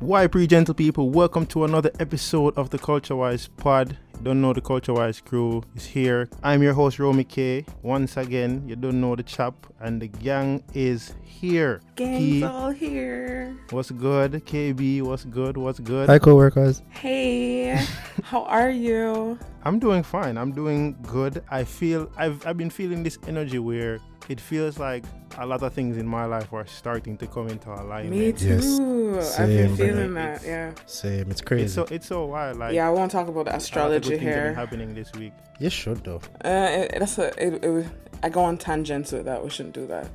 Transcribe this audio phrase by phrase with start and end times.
[0.00, 3.98] Why pre gentle people, welcome to another episode of the Culture Wise Pod.
[4.20, 6.28] You don't know the Culture Wise crew is here.
[6.42, 7.64] I'm your host Romy K.
[7.80, 11.80] Once again, you don't know the chap, and the gang is here.
[11.96, 13.56] Gang's Key, all here.
[13.70, 14.32] what's good?
[14.44, 15.56] KB, what's good?
[15.56, 16.10] What's good?
[16.10, 16.82] Hi, co-workers.
[16.90, 17.82] Hey,
[18.22, 19.38] how are you?
[19.64, 20.36] I'm doing fine.
[20.36, 21.42] I'm doing good.
[21.50, 25.04] I feel I've I've been feeling this energy where it feels like
[25.38, 28.10] a lot of things in my life are starting to come into alignment.
[28.10, 29.12] Me too.
[29.14, 30.38] Yes, I've been feeling brother.
[30.38, 30.44] that.
[30.46, 30.72] Yeah.
[30.86, 31.30] Same.
[31.30, 31.64] It's crazy.
[31.64, 32.58] It's so it's so wild.
[32.58, 34.54] Like yeah, I won't talk about the a lot of astrology good things have been
[34.54, 35.32] happening this week.
[35.58, 36.20] you should though.
[36.44, 37.26] Uh, it, that's a.
[37.46, 37.86] It, it, was-
[38.22, 39.42] I go on tangents with that.
[39.42, 40.06] We shouldn't do that.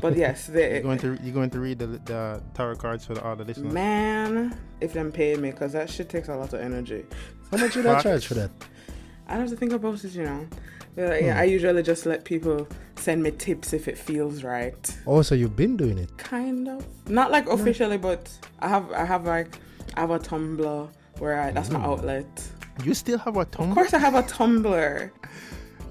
[0.00, 3.14] But yes, they, You're going to you're going to read the, the tarot cards for
[3.14, 3.72] the all the listeners.
[3.72, 7.04] man, if them pay me, because that shit takes a lot of energy.
[7.50, 8.50] How much would I charge for that?
[9.26, 10.46] I don't have to think about it, you know.
[10.96, 11.38] Yeah, Hmm.
[11.40, 12.66] I usually just let people
[12.96, 14.96] send me tips if it feels right.
[15.06, 16.16] Oh, so you've been doing it?
[16.18, 16.84] Kind of.
[17.08, 19.58] Not like officially, but I have I have like
[19.96, 20.88] I have a Tumblr
[21.18, 21.84] where I, that's my Mm.
[21.84, 22.48] outlet.
[22.84, 23.68] You still have a Tumblr?
[23.70, 25.10] Of course, I have a Tumblr.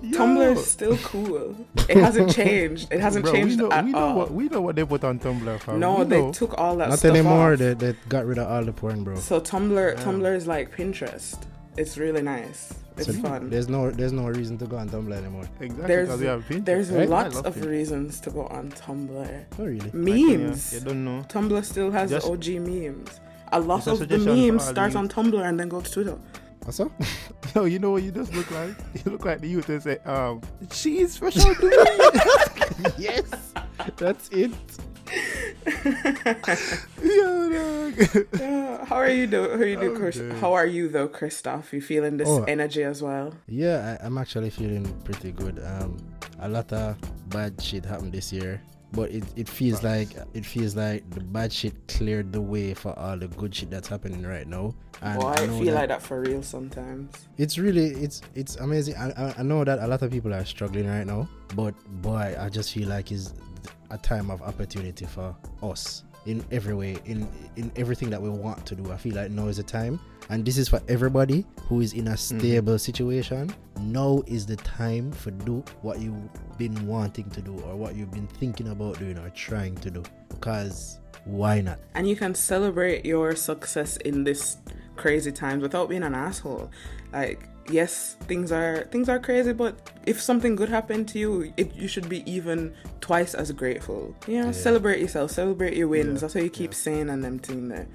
[0.01, 0.17] Yo.
[0.17, 1.55] Tumblr is still cool.
[1.89, 2.91] It hasn't changed.
[2.91, 4.15] It hasn't Bro, changed we know, at we know all.
[4.15, 5.79] what we know what they put on Tumblr fam.
[5.79, 6.31] no, we they know.
[6.31, 7.53] took all that Not stuff anymore.
[7.53, 7.59] off.
[7.59, 9.17] They, they got rid of all the porn, bro.
[9.17, 10.03] So Tumblr, Yeah.
[10.03, 11.37] Tumblr is like Pinterest.
[11.77, 12.73] It's really nice.
[12.97, 13.49] It's So fun.
[13.49, 15.47] There's no, there's no reason to go on Tumblr anymore.
[15.59, 16.65] exactly There's- because we have Pinterest.
[16.65, 17.09] There's Right?
[17.09, 17.69] lots of Pinterest.
[17.69, 19.09] reasons to go on Tumblr.
[19.11, 19.79] Not really.
[19.79, 20.73] Like, you know, Memes.
[20.73, 21.25] You don't know.
[21.27, 23.19] Tumblr still has Just- the OG memes.
[23.51, 26.17] A lot a of the memes start on Tumblr and then go to Twitter.
[26.69, 26.91] Also,
[27.55, 28.77] Yo, you know what you just look like?
[28.93, 30.39] You look like the youth that say, um,
[30.69, 31.55] cheese for sure
[32.99, 33.25] yes,
[33.97, 34.51] that's it.
[37.01, 38.27] Yo, dog.
[38.37, 39.49] Yeah, how are you doing?
[39.49, 40.21] How are you doing, Chris?
[40.39, 41.73] How are you though, Christoph?
[41.73, 42.43] You feeling this Oh.
[42.43, 43.33] energy as well?
[43.47, 45.57] Yeah, I, I'm actually feeling pretty good.
[45.65, 45.97] Um,
[46.39, 46.97] a lot of
[47.29, 51.53] bad shit happened this year, but it, it feels like it feels like the bad
[51.53, 54.73] shit cleared the way for all the good shit that's happening right now.
[55.01, 57.27] And Boy, I know feel like that for real sometimes.
[57.37, 60.43] it's really it's it's amazing I, I i know that a lot of people are
[60.43, 63.33] struggling right now but boy i just feel like it's
[63.91, 68.65] a time of opportunity for us in every way in in everything that we want
[68.65, 71.81] to do i feel like now is the time and this is for everybody who
[71.81, 72.39] is in a mm-hmm.
[72.39, 77.75] stable situation now is the time for do what you've been wanting to do or
[77.75, 82.15] what you've been thinking about doing or trying to do because why not And you
[82.15, 84.57] can celebrate your success in this
[84.95, 86.69] crazy times without being an asshole.
[87.13, 91.73] Like, yes, things are things are crazy, but if something good happened to you, it,
[91.75, 94.15] you should be even twice as grateful.
[94.27, 94.51] You know, Yeah.
[94.51, 96.15] celebrate yourself, celebrate your wins.
[96.15, 96.77] Yeah, That's what you keep yeah.
[96.77, 97.87] saying and them thing there.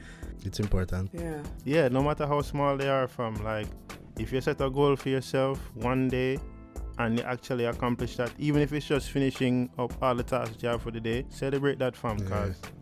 [0.46, 1.42] It's important Yeah.
[1.64, 3.66] yeah, no matter how small they are from, like,
[4.18, 6.38] if you set a goal for yourself one day
[6.98, 10.68] and you actually accomplish that, even if it's just finishing up all the tasks you
[10.68, 12.24] have for the day, celebrate that fam, Yeah.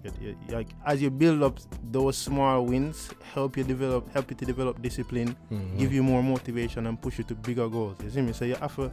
[0.02, 1.58] because like as you build up
[1.90, 5.78] those small wins, help you develop, help you to develop discipline, Mhm.
[5.78, 7.96] give you more motivation and push you to bigger goals.
[8.04, 8.32] You see me?
[8.34, 8.90] So you have to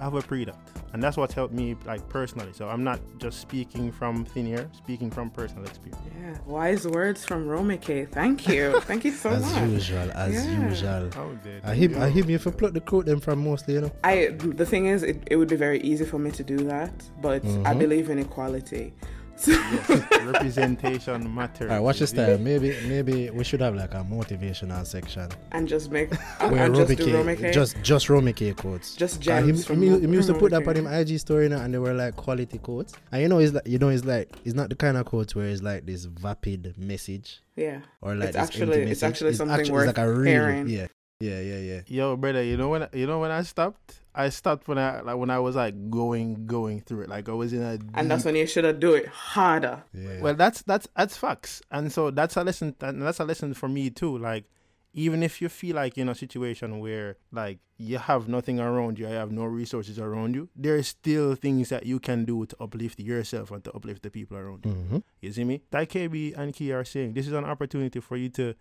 [0.00, 0.56] have a pre that.
[0.92, 2.52] And that's what helped me like personally.
[2.52, 6.00] So I'm not just speaking from thin air, speaking from personal experience.
[6.20, 6.36] Yeah.
[6.46, 8.06] Wise words from Romy K.
[8.06, 8.80] Thank you.
[8.90, 9.56] Thank you so as much.
[9.62, 10.68] As usual as Yeah.
[10.68, 12.00] usual How did I him, you?
[12.00, 13.92] I him you for pluck the quote them from mostly, you know.
[14.02, 16.92] I the thing is, it, it would be very easy for me to do that,
[17.22, 17.78] but I Mhm.
[17.78, 18.92] believe in equality.
[19.36, 21.62] So Yes, representation matters.
[21.70, 22.44] Alright, watch you this time.
[22.44, 26.10] Maybe maybe we should have like a motivational section and just make
[26.40, 27.50] and, where and Romy just do Romy K, K.
[27.52, 28.94] just just Romy K quotes.
[28.96, 30.80] Just Uh, gems him, from him, him used to from put Romy that on K.
[30.80, 32.92] him IG story now, and they were like quality quotes.
[33.12, 35.34] And you know, it's like you know, it's like it's not the kind of quotes
[35.34, 37.80] where it's like this vapid message Yeah.
[38.02, 39.02] or like It's this actually- it's message.
[39.10, 40.68] actually something it's worth like a real, hearing.
[40.68, 40.86] yeah,
[41.20, 41.80] yeah, yeah, yeah.
[41.86, 44.00] Yo, brother, you know when you know when I stopped?
[44.14, 47.08] I stopped when I like when I was like going going through it.
[47.08, 49.84] Like I was in a And that's when you should have do it harder.
[49.92, 50.20] yeah.
[50.20, 51.62] well that's that's that's facts.
[51.70, 54.16] And so that's a lesson and that's a lesson for me too.
[54.18, 54.46] Like
[54.92, 58.98] even if you feel like you're in a situation where like you have nothing around
[58.98, 62.56] you, you have no resources around you, there's still things that you can do to
[62.60, 64.72] uplift yourself and to uplift the people around you.
[64.72, 65.62] hmm You see me?
[65.70, 68.54] Like KB and Key are saying, this is an opportunity for you to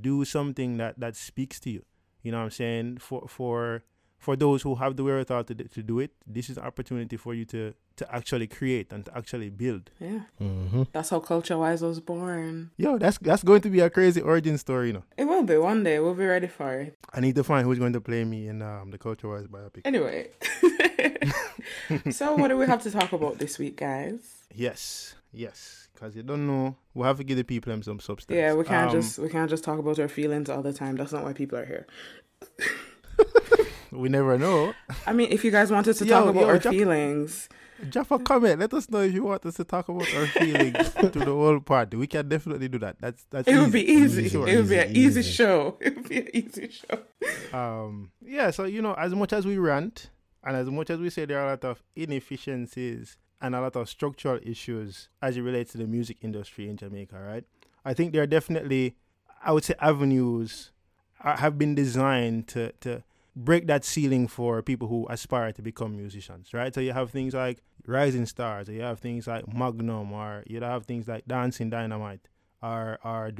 [0.00, 1.84] do something that that speaks to you.
[2.24, 2.98] You know what I'm saying?
[2.98, 3.84] For for
[4.18, 7.34] for those who have the wherewithal to, to do it, this is an opportunity for
[7.34, 9.90] you to to actually create and to actually build.
[10.00, 10.22] Yeah.
[10.38, 12.70] hmm That's how Culture Wise was born.
[12.76, 15.04] Yo, that's that's going to be a crazy origin story, you know.
[15.16, 16.00] It will be one day.
[16.00, 16.96] We'll be ready for it.
[17.12, 19.82] I need to find who's going to play me in um, the Culture Wise biopic.
[19.84, 20.30] Anyway.
[22.10, 24.46] so what do we have to talk about this week, guys?
[24.54, 28.36] Yes, yes, because you don't know, we have to give the people them some substance.
[28.36, 30.96] Yeah, we can't Um, just we can't just talk about our feelings all the time.
[30.96, 31.86] That's not why people are here.
[33.90, 34.74] we never know.
[35.06, 37.48] I mean, if you guys wanted to Yo, talk about yo, our Jack- feelings,
[37.90, 38.60] Jaffa, comment.
[38.60, 41.60] Let us know if you want us to talk about our feelings to the whole
[41.60, 41.96] party.
[41.96, 42.96] We can definitely do that.
[43.00, 43.48] That's that's.
[43.48, 44.24] it would be easy.
[44.24, 45.30] Easy, it would be an easy, easy, easy.
[45.32, 45.76] show.
[45.80, 46.98] It would be an easy show.
[47.58, 50.10] um yeah so you know as much as we rant
[50.44, 53.76] and as much as we say there are a lot of inefficiencies and a lot
[53.76, 57.44] of structural issues as it relates to the music industry in jamaica right
[57.84, 58.96] i think there are definitely
[59.44, 60.72] i would say avenues
[61.20, 63.02] have been designed to to
[63.36, 67.34] break that ceiling for people who aspire to become musicians right so you have things
[67.34, 71.68] like rising stars or you have things like magnum or you have things like dancing
[71.68, 72.28] dynamite
[72.62, 73.30] or or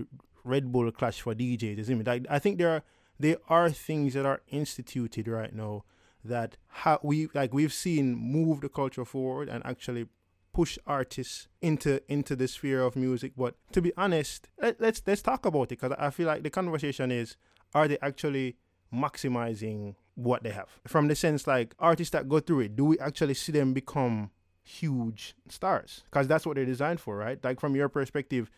[0.44, 2.06] red bull clash for djs?
[2.06, 2.82] Like, i think there are
[3.18, 5.84] there are things that are instituted right now
[6.24, 10.06] that ha- we like we've seen move the culture forward and actually
[10.52, 13.32] push artists into into the sphere of music.
[13.36, 16.50] But to be honest let, let's let's talk about it because i feel like the
[16.50, 17.36] conversation is
[17.74, 18.56] are they actually
[18.94, 20.68] maximizing what they have?
[20.86, 24.30] From the sense like artists that go through it do we actually see them become
[24.62, 26.04] huge stars?
[26.10, 27.42] Because that's what they're designed for right?
[27.44, 28.50] Like from your perspective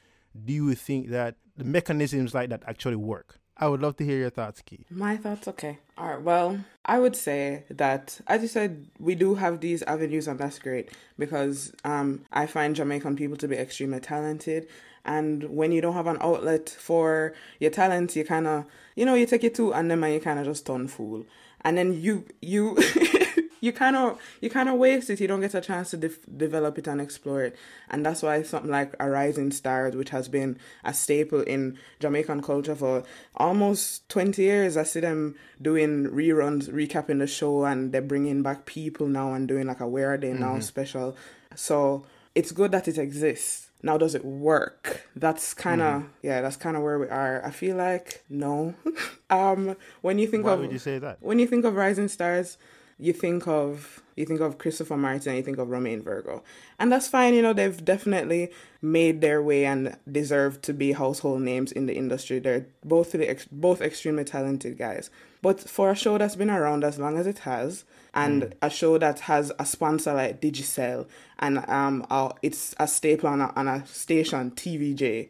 [0.44, 4.18] do you think that the mechanisms like that actually work i would love to hear
[4.18, 5.78] your thoughts key My thoughts, okay.
[5.98, 6.20] All right.
[6.20, 10.58] Well, I would say that, as you said, we do have these avenues, and that's
[10.58, 14.68] great because um, I find Jamaican people to be extremely talented.
[15.04, 18.64] And when you don't have an outlet for your talent, you kind of,
[18.94, 21.24] you know, you take it to and then you kind of just turn fool.
[21.62, 22.76] And then you, you,
[23.60, 25.20] you kind of you kind of waste it.
[25.20, 27.56] You don't get a chance to def- develop it and explore it.
[27.90, 32.42] And that's why something like a rising stars which has been a staple in jamaican
[32.42, 33.04] culture for
[33.36, 38.66] almost 20 years i see them doing reruns recapping the show and they're bringing back
[38.66, 41.16] people now and doing like a where are they now special.
[41.54, 42.04] So
[42.34, 43.68] it's good that it exists.
[43.82, 45.08] Now does it work?
[45.14, 47.44] That's kind of yeah that's kind of where we are.
[47.44, 48.74] I feel like no.
[49.30, 51.18] Um when you think why of would you say that?
[51.20, 52.58] when you think of rising stars,
[52.98, 56.42] you think of you think of Christopher Martin, you think of Romain Virgo,
[56.78, 57.34] and that's fine.
[57.34, 58.50] You know they've definitely
[58.80, 62.38] made their way and deserve to be household names in the industry.
[62.38, 65.10] They're both the ex- both extremely talented guys.
[65.42, 67.84] But for a show that's been around as long as it has,
[68.14, 71.06] and a show that has a sponsor like Digicel,
[71.38, 75.28] and um, uh, it's a staple on a, on a station TVJ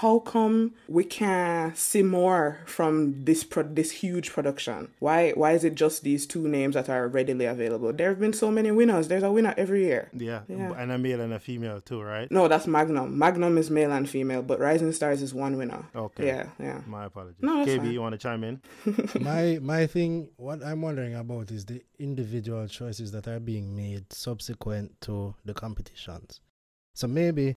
[0.00, 4.88] how come we can't see more from this pro- this huge production?
[4.98, 7.92] Why why is it just these two names that are readily available?
[7.92, 9.08] There have been so many winners.
[9.08, 10.10] There's a winner every year.
[10.12, 10.72] Yeah, Yeah.
[10.76, 12.30] and a male and a female too, right?
[12.30, 13.18] No, that's Magnum.
[13.18, 15.84] Magnum is male and female, but Rising Stars is one winner.
[15.94, 16.26] Okay.
[16.26, 16.80] Yeah, yeah.
[16.86, 17.42] My apologies.
[17.42, 17.92] No, that's KB, fine.
[17.92, 18.60] you want to chime in?
[19.20, 24.04] my my thing what i'm wondering about is the individual choices that are being made
[24.12, 26.40] subsequent to the competitions
[26.94, 27.54] so maybe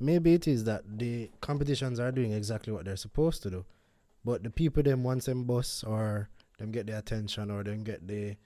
[0.00, 3.64] maybe it is that the competitions are doing exactly what they're supposed to do
[4.24, 6.28] but the people them once them boss or
[6.58, 8.36] them get the attention or them get the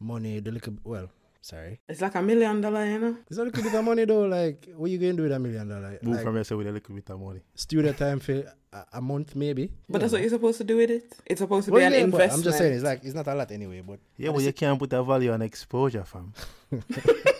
[0.00, 1.08] money the little well
[1.42, 3.16] sorry It's like a million dollar, you know.
[3.28, 5.38] it's a little bit of money though like what you going to do with a
[5.38, 7.40] million dollar Move like, from yourself with a little bit of money.
[7.54, 8.32] studio time for
[8.72, 11.04] a, a month maybe But that's what you're supposed to do with it.
[11.26, 12.32] It's supposed to Well, be an yeah, investment.
[12.34, 14.44] I'm just saying it's like it's not a lot anyway but Yeah, at but the
[14.46, 16.32] you can't put a value on exposure, fam.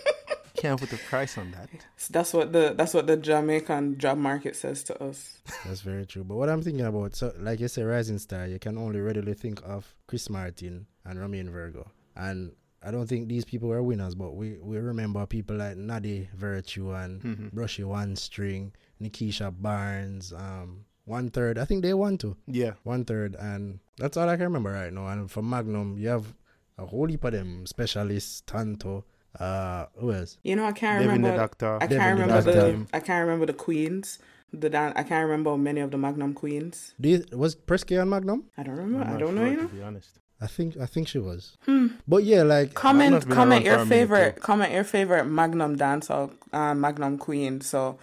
[0.60, 1.68] can't put a price on that.
[2.10, 5.40] that's what the that's what the Jamaican job market says to us.
[5.64, 6.24] That's very true.
[6.24, 9.34] But what I'm thinking about, so like you say, Rising Star, you can only readily
[9.34, 11.90] think of Chris Martin and Romain Virgo.
[12.16, 12.52] And
[12.82, 16.92] I don't think these people were winners, but we, we remember people like Nadi Virtue
[16.94, 17.52] and Mhm.
[17.52, 18.72] Brushy One String,
[19.02, 21.58] Nikisha Barnes, um, One Third.
[21.58, 22.36] I think they won too.
[22.46, 22.72] Yeah.
[22.84, 23.34] One Third.
[23.38, 25.06] And that's all I can remember right now.
[25.08, 26.34] And for Magnum, you have
[26.78, 29.04] a whole heap of them specialists, Tanto.
[29.38, 30.38] Uh, who else?
[30.42, 31.36] You know, I can't Devin the remember.
[31.36, 31.76] Doctor.
[31.76, 32.72] I can't the remember Doctor.
[32.72, 32.86] the.
[32.92, 34.18] I can't remember the queens.
[34.52, 36.94] The dan- I can't remember many of the Magnum queens.
[37.00, 38.44] Do you, was Presky on Magnum?
[38.58, 39.06] I don't remember.
[39.14, 39.42] I don't know.
[39.42, 39.68] sure, You know.
[39.68, 40.18] To be honest.
[40.42, 41.56] I think I think she was.
[41.66, 41.88] Hmm.
[42.08, 44.40] But yeah, like Comment comment your favorite too.
[44.42, 47.98] comment your favorite Magnum dancer, uh, Magnum queen, so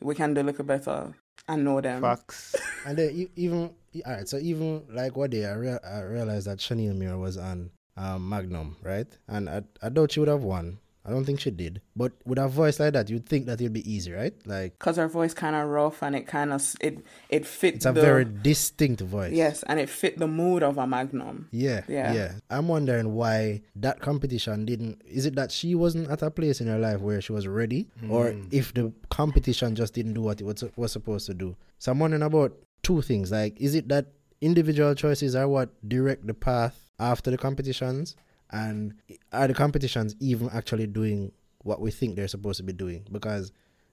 [0.00, 1.12] we can do a little better
[1.46, 2.00] and know them.
[2.00, 2.56] Facts.
[2.86, 3.70] And then even
[4.06, 7.36] all right, so even like what day I, rea- I realized that Shaneil Muir was
[7.36, 9.06] on um, Magnum, right?
[9.28, 10.78] And I I doubt she would have won.
[11.04, 11.80] I don't think she did.
[11.94, 14.34] But with a voice like that, you'd think that it'd be easy, right?
[14.44, 16.98] Like Cause her voice kind of rough and it kind of it
[17.28, 19.32] it fit it's a the very distinct voice.
[19.32, 21.46] yes and it fit the mood of a Magnum.
[21.52, 22.12] Yeah, Yeah.
[22.12, 25.00] yeah, I'm wondering why that competition didn't.
[25.06, 27.86] Is it that she wasn't at a place in her life where she was ready,
[28.10, 28.48] or Hmm.
[28.50, 31.54] if the competition just didn't do what it was, was supposed to do?
[31.78, 33.30] So I'm wondering about two things.
[33.30, 34.06] Like, is it that
[34.40, 38.16] individual choices are what direct the path after the competitions,
[38.50, 38.94] and
[39.32, 43.06] are the competitions even actually doing what we think they're supposed to be doing?
[43.10, 43.52] Because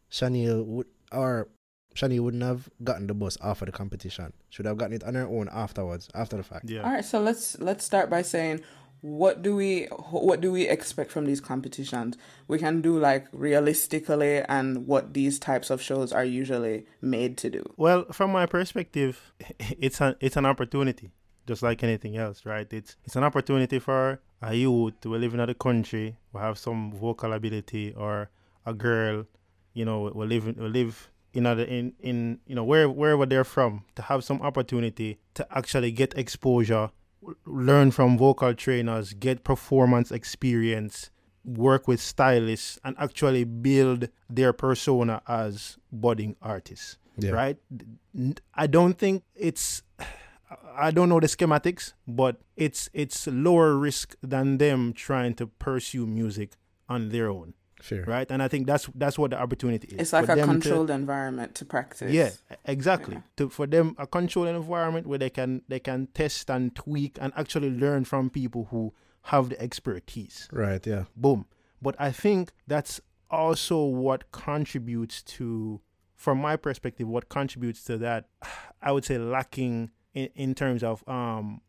[0.10, 1.50] Chanel would, or
[1.96, 4.34] Shani wouldn't have gotten the bus after the competition.
[4.50, 6.70] Should have gotten it on her own afterwards, after the fact.
[6.70, 6.82] Yeah.
[6.82, 8.62] All right, so let's let's start by saying
[9.04, 12.18] what do we what do we expect from these competitions?
[12.48, 17.50] We can do like realistically and what these types of shows are usually made to
[17.50, 17.64] do.
[17.76, 21.12] Well, from my perspective, it's an it's an opportunity,
[21.48, 22.68] just like anything else, right?
[22.72, 26.92] It's it's an opportunity for a youth to live in another country, who have some
[26.92, 28.30] vocal ability, or
[28.66, 29.26] a girl,
[29.74, 33.44] you know, will live will live in other in in you know where wherever they're
[33.44, 36.90] from to have some opportunity to actually get exposure,
[37.46, 41.10] learn from vocal trainers, get performance experience,
[41.44, 47.32] work with stylists, and actually build their persona as budding artists Yeah.
[47.32, 47.58] right?
[48.54, 49.84] I don't think it's
[50.76, 56.06] I don't know the schematics, but it's it's lower risk than them trying to pursue
[56.06, 56.52] music
[56.90, 58.04] on their own, Fair.
[58.06, 58.30] right?
[58.30, 60.00] And I think that's that's what the opportunity is.
[60.00, 62.12] It's like for a them to- controlled environment to practice.
[62.12, 62.32] yeah,
[62.66, 63.16] exactly.
[63.16, 63.22] Yeah.
[63.38, 67.32] To for them a controlled environment where they can they can test and tweak and
[67.36, 68.94] actually learn from people who
[69.28, 71.06] have the expertise Right, yeah.
[71.16, 71.46] boom.
[71.82, 75.80] But I think that's also what contributes to,
[76.16, 78.26] from my perspective, what contributes to that,
[78.82, 81.62] I would say lacking in, in terms of um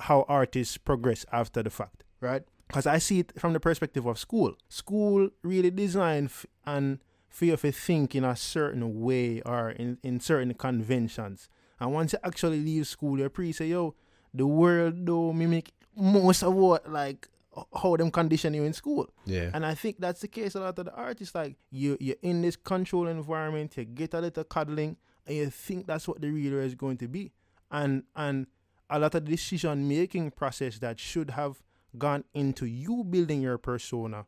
[0.00, 2.42] how artists progress after the fact, right?
[2.66, 4.54] Because I see it from the perspective of school.
[4.68, 9.98] School really designed f- and for you to think in a certain way or in,
[10.02, 11.48] in certain conventions.
[11.78, 13.94] And once you actually leave school, you pre say, yo,
[14.34, 17.28] the world do mimic most of what like
[17.74, 19.08] how them condition you in school.
[19.26, 19.50] Yeah.
[19.52, 21.34] And I think that's the case a lot of the artists.
[21.34, 24.96] Like you you're in this control environment, you get a little cuddling,
[25.26, 27.32] and you think that's what the reader is going to be.
[27.72, 28.46] And and
[28.88, 31.62] a lot of decision making process that should have
[31.98, 34.26] gone into you building your persona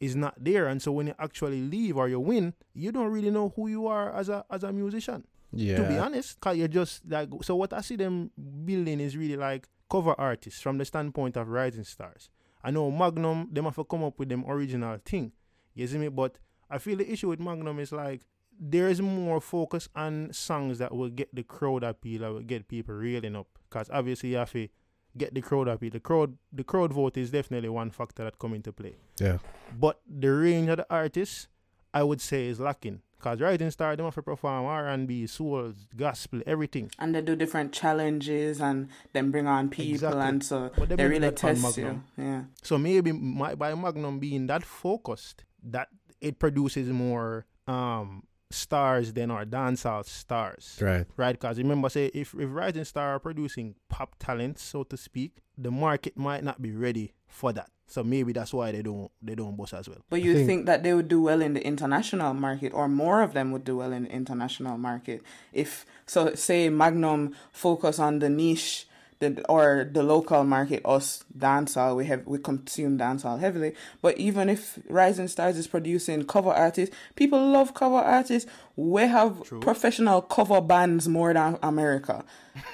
[0.00, 0.68] is not there.
[0.68, 3.86] And so when you actually leave or you win, you don't really know who you
[3.86, 5.24] are as a as a musician
[5.56, 5.76] yeah.
[5.76, 6.40] to be honest.
[6.40, 7.56] Cause you're just like so.
[7.56, 8.30] What I see them
[8.64, 12.30] building is really like cover artists from the standpoint of rising stars.
[12.62, 15.32] I know Magnum, them have to come up with them original thing.
[15.74, 16.08] You see me?
[16.08, 16.38] But
[16.70, 18.22] I feel the issue with Magnum is like
[18.58, 22.68] there is more focus on songs that will get the crowd appeal, that will get
[22.68, 23.46] people reeling up.
[23.70, 24.68] Cause obviously you have to
[25.16, 25.90] get the crowd appeal.
[25.90, 28.96] The crowd, the crowd vote is definitely one factor that come into play.
[29.20, 29.38] Yeah.
[29.78, 31.48] But the range of the artists,
[31.92, 33.00] I would say, is lacking.
[33.20, 36.90] Cause Rising Star, them have to perform R and B, soul, gospel, everything.
[36.98, 40.20] And they do different challenges and then bring on people Exactly.
[40.20, 42.02] and so But they they really test you.
[42.18, 42.42] Yeah.
[42.62, 45.88] So maybe my, by Magnum being that focused, that
[46.20, 50.78] it produces more um stars than our dancehall stars.
[50.80, 51.06] Right.
[51.16, 55.32] Right, because remember, say if if Rising Star are producing pop talent, so to speak,
[55.58, 57.70] the market might not be ready for that.
[57.86, 59.98] So maybe that's why they don't they don't bust as well.
[60.08, 63.22] But you think- think, that they would do well in the international market, or more
[63.22, 66.34] of them would do well in the international market if so?
[66.34, 68.86] Say Magnum focus on the niche,
[69.20, 70.82] the or the local market.
[70.84, 73.74] Us dancehall, we have we consume dancehall heavily.
[74.02, 78.50] But even if Rising Stars is producing cover artists, people love cover artists.
[78.76, 79.60] We have True.
[79.60, 82.24] professional cover bands more than America.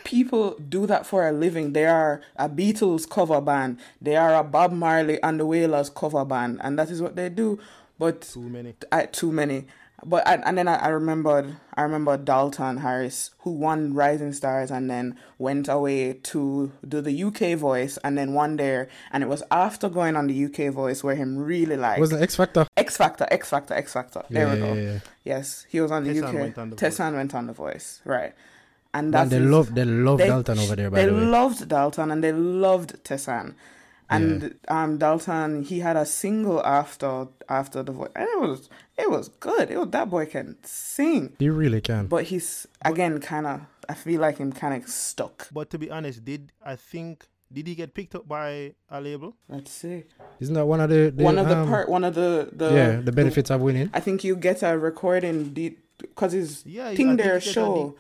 [0.04, 1.73] People do that for a living.
[1.73, 3.78] They are a Beatles cover band.
[4.00, 7.28] They are a Bob Marley and the Wailers cover band, and that is what they
[7.28, 7.59] do.
[7.99, 8.75] But Too many.
[8.90, 9.66] I, too many.
[10.04, 14.71] But I, and then I, I remembered I remember Dalton Harris who won Rising Stars
[14.71, 19.28] and then went away to do the UK voice and then won there and it
[19.28, 22.66] was after going on the UK voice where him really like Was the X Factor?
[22.76, 24.99] X Factor X Factor X Factor there we go yeah, yeah.
[25.25, 28.00] yes he was on the Tessanne UK went on The Tessanne went on the voice
[28.04, 28.33] right
[28.95, 31.21] and Man, that's they love they love they- Dalton over there by they the way.
[31.21, 33.54] They loved Dalton and they loved Tessanne.
[34.11, 38.11] And um Dalton he had a single after after the voice.
[38.17, 39.71] And it was it was good.
[39.71, 41.37] It was that boy can sing.
[41.38, 42.07] you really can.
[42.07, 45.49] But he's again kinda I feel like him kinda stuck.
[45.52, 49.35] But to be honest, did I think did he get picked up by a label?
[49.49, 50.05] Let's see.
[50.38, 52.71] Isn't that one of the, the one of the um, part one of the the
[52.75, 53.90] yeah the benefits of winning?
[53.93, 55.50] I think you get a recording
[55.99, 57.97] because his Yeah, I thing think their he get a show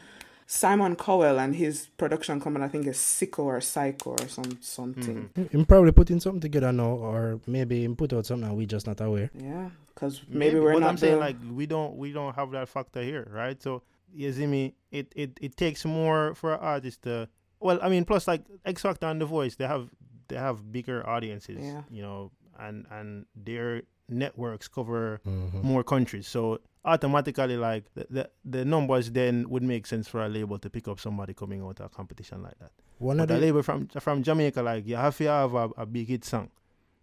[0.52, 5.30] Simon Cowell and his production company I think is Sicko or Psycho or some something.
[5.36, 5.56] Mm-hmm.
[5.56, 8.84] Him probably putting something together now, or maybe him put out something and we just
[8.84, 9.30] not aware.
[9.32, 12.50] Yeah, because maybe, we're but not I'm saying the- like we don't we don't have
[12.50, 13.62] that factor here, right?
[13.62, 17.28] So you see me, it it, it takes more for an artist to
[17.60, 19.88] well, I mean, plus like X Factor and The Voice, they have
[20.26, 21.82] they have bigger audiences, Yeah.
[21.88, 25.62] you know, and and their networks cover Mhm.
[25.62, 30.28] more countries, so automatically like the, the the numbers then would make sense for a
[30.28, 32.72] label to pick up somebody coming out of a competition like that.
[32.98, 35.86] One But of the label from from Jamaica, like you have to have a, a
[35.86, 36.50] big hit song.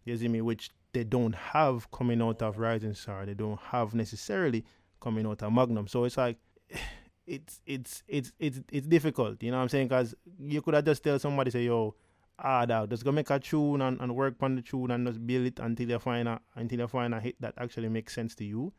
[0.05, 3.25] You see me, which they don't have coming out of Rising Star.
[3.25, 4.63] They don't have necessarily
[4.99, 5.87] coming out of Magnum.
[5.87, 6.37] So it's like
[7.27, 9.43] it's it's it's it's it's difficult.
[9.43, 9.87] You know what I'm saying?
[9.89, 11.93] Because you could have just tell somebody say, "Yo,
[12.39, 12.89] hard out.
[12.89, 15.59] Just go make a tune and, and work on the tune and just build it
[15.59, 18.73] until you find a until you find a hit that actually makes sense to you,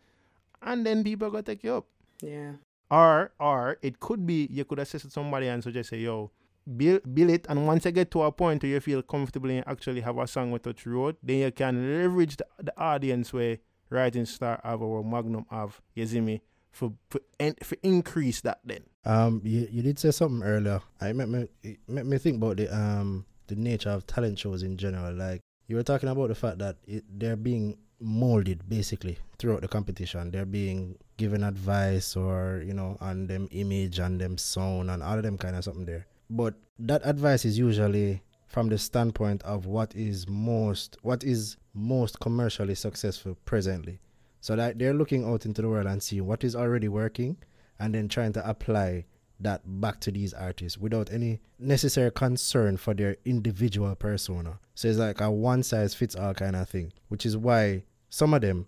[0.62, 1.86] and then people go take you up.
[2.22, 2.52] Yeah.
[2.90, 6.30] Or or it could be you could assist somebody and suggest say, "Yo."
[6.76, 9.66] Build, build it and once you get to a point where you feel comfortable and
[9.66, 13.56] actually have a song with touch road, then you can leverage the, the audience where
[13.88, 17.20] Rising Star have or Magnum have, you see me, for for,
[17.62, 18.84] for increase that then.
[19.06, 20.82] Um, you, you did say something earlier.
[21.00, 24.62] I made me it made me think about the um the nature of talent shows
[24.62, 25.12] in general.
[25.14, 29.68] Like you were talking about the fact that it, they're being molded basically throughout the
[29.68, 30.30] competition.
[30.30, 35.16] They're being given advice or you know on them image and them sound and all
[35.16, 36.06] of them kind of something there.
[36.30, 42.20] But that advice is usually from the standpoint of what is most what is most
[42.20, 44.00] commercially successful presently.
[44.40, 47.36] So that they're looking out into the world and seeing what is already working
[47.78, 49.04] and then trying to apply
[49.40, 54.58] that back to these artists without any necessary concern for their individual persona.
[54.74, 58.34] So it's like a one size fits all kind of thing, which is why some
[58.34, 58.66] of them.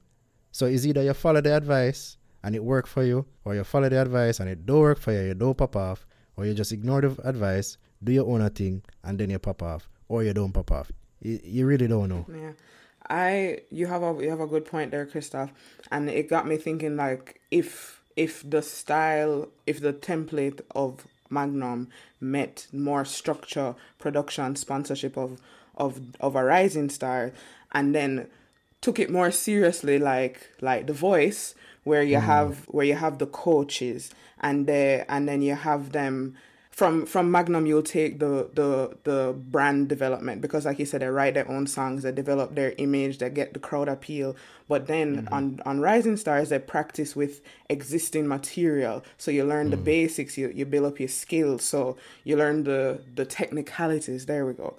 [0.53, 3.89] So it's either you follow the advice and it work for you, or you follow
[3.89, 6.73] the advice and it don't work for you, you don't pop off, or you just
[6.73, 10.53] ignore the advice, do your own thing, and then you pop off, or you don't
[10.53, 10.91] pop off.
[11.21, 12.27] You, you really don't know.
[12.29, 12.53] Yeah.
[13.09, 15.53] I you have a you have a good point there, Christoph,
[15.91, 21.89] and it got me thinking like if if the style if the template of Magnum
[22.21, 25.41] met more structure, production, sponsorship of
[25.77, 27.33] of of a rising star,
[27.73, 28.27] and then
[28.81, 32.23] took it more seriously, like like The Voice, where you mm.
[32.23, 36.37] have where you have the coaches and the and then you have them
[36.81, 41.09] from from Magnum you'll take the the the brand development because like you said they
[41.09, 44.35] write their own songs they develop their image they get the crowd appeal.
[44.67, 45.35] But then mm-hmm.
[45.35, 49.05] on on Rising Stars they practice with existing material.
[49.19, 49.85] So you learn the mm.
[49.85, 51.65] basics you you build up your skills.
[51.65, 54.25] So you learn the the technicalities.
[54.25, 54.79] There we go.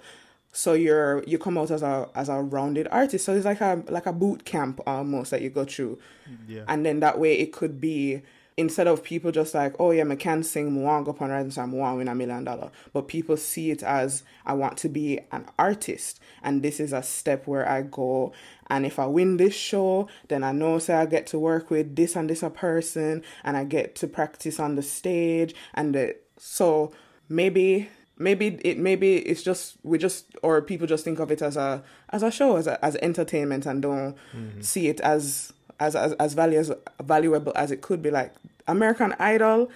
[0.50, 3.24] So you're you come out as a as a rounded artist.
[3.24, 6.00] So it's like a like a boot camp almost that you go through.
[6.48, 6.64] Yeah.
[6.66, 8.22] and then that way it could be
[8.56, 11.22] instead of people just like, oh yeah, I can sing, I want to go up
[11.22, 12.70] on Rising Star, I want win a million dollar.
[12.92, 17.02] But people see it as I want to be an artist, and this is a
[17.02, 18.32] step where I go.
[18.68, 21.96] And if I win this show, then I know say I get to work with
[21.96, 26.16] this and this a person, and I get to practice on the stage, and the,
[26.36, 26.92] so
[27.28, 27.88] maybe
[28.18, 31.82] maybe it maybe it's just we just or people just think of it as a
[32.10, 34.60] as a show as a, as entertainment and don't mm-hmm.
[34.60, 38.10] see it as as as as value as valuable as it could be.
[38.10, 38.32] Like
[38.66, 39.70] American Idol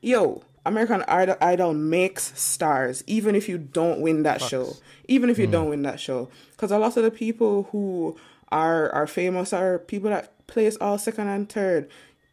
[0.00, 4.74] yo American Idol, Idol makes stars even if you don't win that show.
[5.08, 5.52] Even if you hmm.
[5.52, 6.28] don't win that show.
[6.52, 8.16] Because a lot of the people who
[8.50, 11.88] are are famous are people that place all second and third.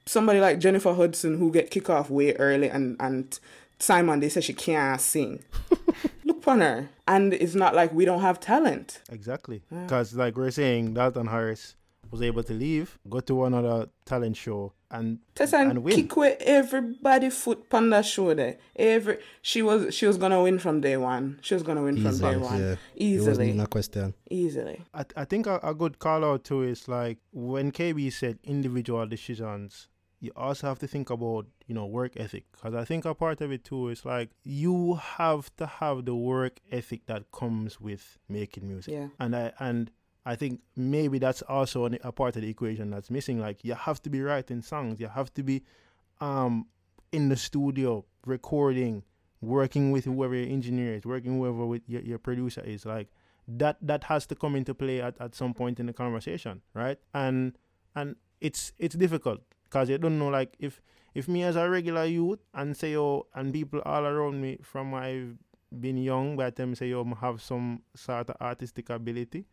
[0.06, 3.39] Somebody like Jennifer Hudson who get kicked off way early and and
[3.79, 5.43] Simon they say she can't sing.
[6.23, 6.89] Look upon her.
[7.08, 9.01] And it's not like we don't have talent.
[9.10, 9.62] Exactly.
[9.69, 11.75] Because, like we're saying, Dalton Harris
[12.13, 15.95] was able to leave, go to another talent show, and Tessa and, and win.
[15.95, 18.58] kick away everybody foot on that show there.
[18.76, 21.39] Every she was she was gonna win from day one.
[21.41, 22.60] She was gonna win from day one.
[22.62, 22.76] yeah.
[22.95, 23.47] It wasn't Easily.
[23.49, 24.13] even a question.
[24.30, 24.82] Easily.
[24.93, 29.08] I, I think a, a good call out too is like when KB said individual
[29.08, 33.15] decisions, you also have to think about you know work ethic because I think a
[33.15, 37.82] part of it too is like you have to have the work ethic that comes
[37.82, 38.93] with making music.
[38.93, 39.08] Yeah.
[39.19, 39.89] And I and
[40.25, 43.39] I think maybe that's also a part of the equation that's missing.
[43.39, 45.63] Like you have to be writing songs, you have to be
[46.21, 46.67] um
[47.12, 49.03] in the studio recording,
[49.41, 52.86] working with whoever your engineer is, working whoever with your, your producer is.
[52.86, 53.09] Like
[53.47, 56.97] that that has to come into play at, at some point in the conversation, right?
[57.13, 57.57] And
[57.95, 60.81] and it's it's difficult because you don't know like if
[61.13, 64.93] if me as a regular youth and say oh and people all around me from
[64.93, 65.38] I've
[65.79, 69.45] been young by the time say oh have some sort of artistic ability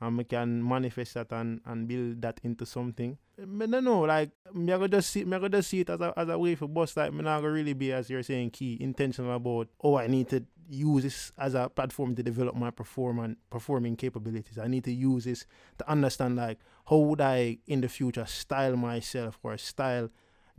[0.00, 3.18] and we can manifest that and, and build that into something.
[3.38, 6.00] Eh, I don't know, like me I just see me I just see it as
[6.00, 8.76] a as a way for bust like me not really be as you're saying key
[8.80, 13.18] intentional about oh I need to use this as a platform to develop my perform
[13.20, 14.58] and performing capabilities.
[14.58, 15.46] I need to use this
[15.78, 16.58] to understand like
[16.88, 20.10] how would I in the future style myself or style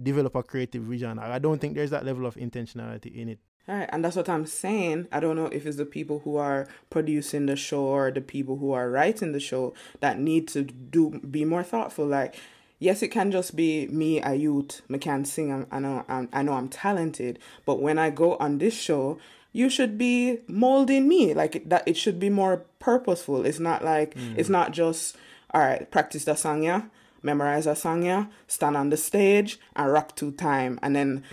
[0.02, 1.20] develop a creative vision.
[1.20, 3.40] I don't think there's that level of intentionality in it.
[3.68, 5.08] All right, and that's what I'm saying.
[5.12, 8.58] I don't know if it's the people who are producing the show or the people
[8.58, 12.08] who are writing the show that need to do be more thoughtful.
[12.08, 12.36] Like,
[12.80, 15.54] yes, it can just be me, a youth, I can sing.
[15.54, 17.38] I'm, I know, I'm, I know, I'm talented.
[17.64, 19.20] But when I go on this show,
[19.54, 21.36] you should be molding me.
[21.36, 23.46] Like that, it should be more purposeful.
[23.46, 24.36] It's not like mm.
[24.36, 25.16] it's not just
[25.52, 25.90] all right.
[25.92, 26.84] Practice the song, yeah.
[27.22, 31.24] memorize a song, yeah, stand on the stage and rock two time, and then.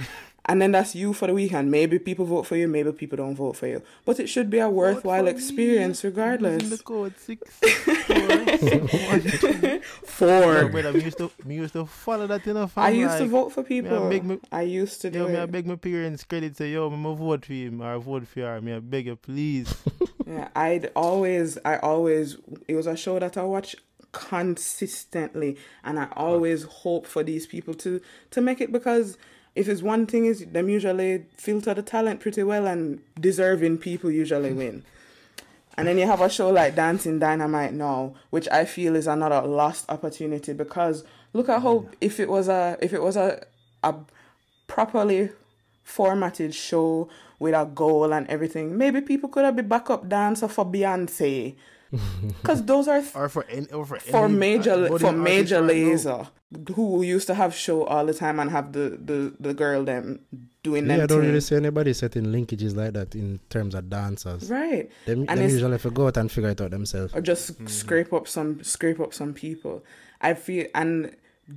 [0.49, 1.71] And then that's you for the weekend.
[1.73, 3.83] Maybe people vote for you, maybe people don't vote for you.
[4.05, 6.83] But it should be a worthwhile for experience Using the regardless.
[6.83, 7.51] code oh, six.
[10.07, 10.69] four, Four.
[10.69, 13.27] Brother, me used to me used to follow that in a fam, I used to
[13.27, 14.09] vote for me a people.
[14.09, 16.97] me- I used to do Yo, me I beg my parents credit say yo, me
[16.97, 18.61] me vote for him or vote for her.
[18.61, 19.75] Me I beg you please.
[20.29, 23.77] Yeah, I'd always, I always, it was a show that I watched
[24.11, 28.01] consistently, and I always hope for these people to
[28.33, 29.19] to make it because
[29.57, 34.11] if it's one thing is them usually filter the talent pretty well, and deserving people
[34.11, 34.59] usually hmm.
[34.59, 34.85] win.
[35.79, 39.47] And then you have a show like Dancing Dynamite now, which I feel is another
[39.47, 43.45] lost opportunity because look at how if it was a if it was a
[43.83, 43.95] a
[44.67, 45.31] properly
[45.83, 50.65] formatted show with a goal and everything, maybe people could have been backup dancer for
[50.65, 51.55] Beyonce.
[52.43, 56.29] Because those are or for any or for, for any major budding for Major Lazer
[56.75, 60.21] who used to have show all the time and have the the, the girl them
[60.63, 61.29] doing Yeah, I don't thing.
[61.29, 64.51] really see anybody setting linkages like that in terms of dancers.
[64.51, 67.15] right Them, And them it's- usually forgo out and figure it out themselves.
[67.15, 67.67] or just Mm-hmm.
[67.67, 69.85] scrape up some scrape up some people.
[70.21, 71.15] I feel and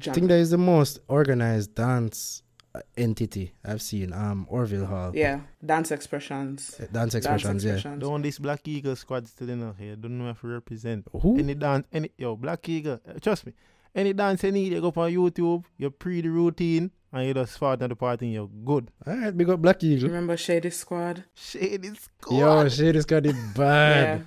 [0.07, 2.48] I think that is the most organized dance uh,
[2.97, 4.13] entity I've seen.
[4.13, 5.11] Um, Orville Hall.
[5.15, 8.01] yeah dance expressions Uh, Dance expressions, dance expressions.
[8.01, 9.95] Don't this Black Eagle squad still in here.
[9.95, 11.05] Don't know if we represent.
[11.11, 11.37] Who?
[11.39, 12.99] Any dance, any yo Black Eagle.
[13.07, 13.53] uh, Trust me.
[13.95, 15.63] Any dance any need, you go up on YouTube.
[15.77, 18.25] You pre the routine and you just start at the party.
[18.27, 18.91] and You're good.
[19.05, 20.07] All right, big up Black Eagle.
[20.09, 21.23] Remember Shady Squad?
[21.33, 22.29] Shady Squad.
[22.29, 22.37] good.
[22.37, 24.25] Yo, shit is got it Yeah, bad.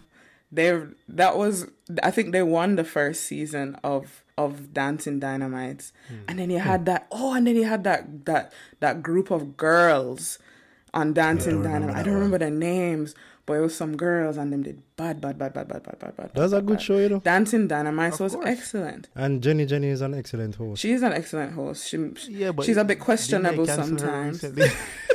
[0.51, 1.67] they that was
[2.03, 6.15] I think they won the first season of of Dancing Dynamites, hmm.
[6.29, 6.67] and then you hmm.
[6.67, 10.39] had that oh, and then you had that that that group of girls
[10.95, 11.97] on Dancing remember Dynamite.
[11.97, 13.15] I don't remember their names,
[13.47, 16.17] but it was some girls, and them did bad, bad, bad, bad, bad, bad, bad,
[16.17, 16.31] bad.
[16.35, 16.83] That's a good bad.
[16.83, 17.21] show, you know.
[17.21, 18.47] Dancing Dynamite Of was course.
[18.47, 19.09] excellent.
[19.15, 20.81] And Jenny Jenny is an excellent host.
[20.81, 21.89] She's an excellent host.
[21.89, 24.45] She, Yeah, but she's a bit questionable sometimes.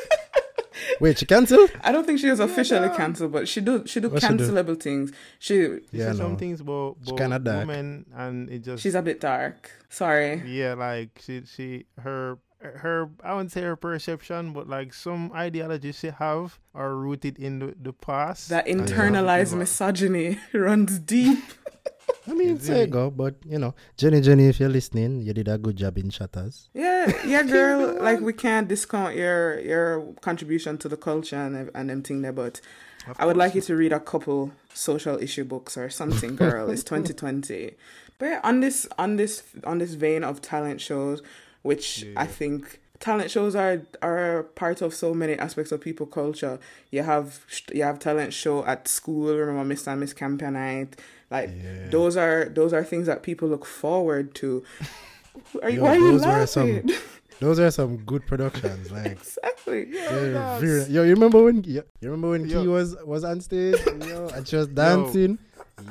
[0.99, 1.07] recently?
[1.09, 1.71] Wait, she cancelled?
[1.81, 4.37] I don't think she was officially cancelled, but she do she do What she do?
[4.37, 5.11] cancelable things.
[5.39, 5.53] She
[5.91, 6.37] She Yeah, some no.
[6.37, 7.67] things about, She about kinda dark.
[7.67, 9.71] women, and it just she's a bit dark.
[9.89, 10.41] Sorry.
[10.45, 15.99] yeah, like she she her her I wouldn't say her perception, but like some ideologies
[15.99, 18.49] she have are rooted in the, the past.
[18.49, 21.39] That internalized misogyny runs deep.
[22.27, 22.91] I mean, Is say it?
[22.91, 26.09] go, but you know, Jenny Jenny, if you're listening, you did a good job in
[26.09, 26.69] Shatters.
[26.73, 27.97] Yeah, yeah, girl.
[28.01, 32.33] like we can't discount your your contribution to the culture and and them thing there,
[32.33, 32.59] but
[33.07, 36.69] Of I would like you to read a couple social issue books or something, girl.
[36.69, 37.75] it's 2020.
[38.19, 41.21] But yeah, on this on this on this vein of talent shows,
[41.61, 42.13] which Yeah.
[42.21, 46.59] I think talent shows are are part of so many aspects of people culture.
[46.91, 47.39] You have
[47.73, 49.35] you have talent show at school.
[49.35, 49.87] Remember Mr.
[49.91, 50.99] and Miss Campaign Night.
[51.29, 51.89] Like Yeah.
[51.89, 54.63] those are those are things that people look forward to.
[55.61, 56.91] Are you, Yo, why are you those were some- laughing?
[57.39, 58.91] Those are some good productions.
[58.91, 59.85] Like, exactly.
[59.91, 61.63] they're very- yo, you remember when?
[61.63, 62.63] Yo, you remember when Yo.
[62.63, 63.75] Key was was on stage?
[63.85, 65.37] Yo, and she was dancing.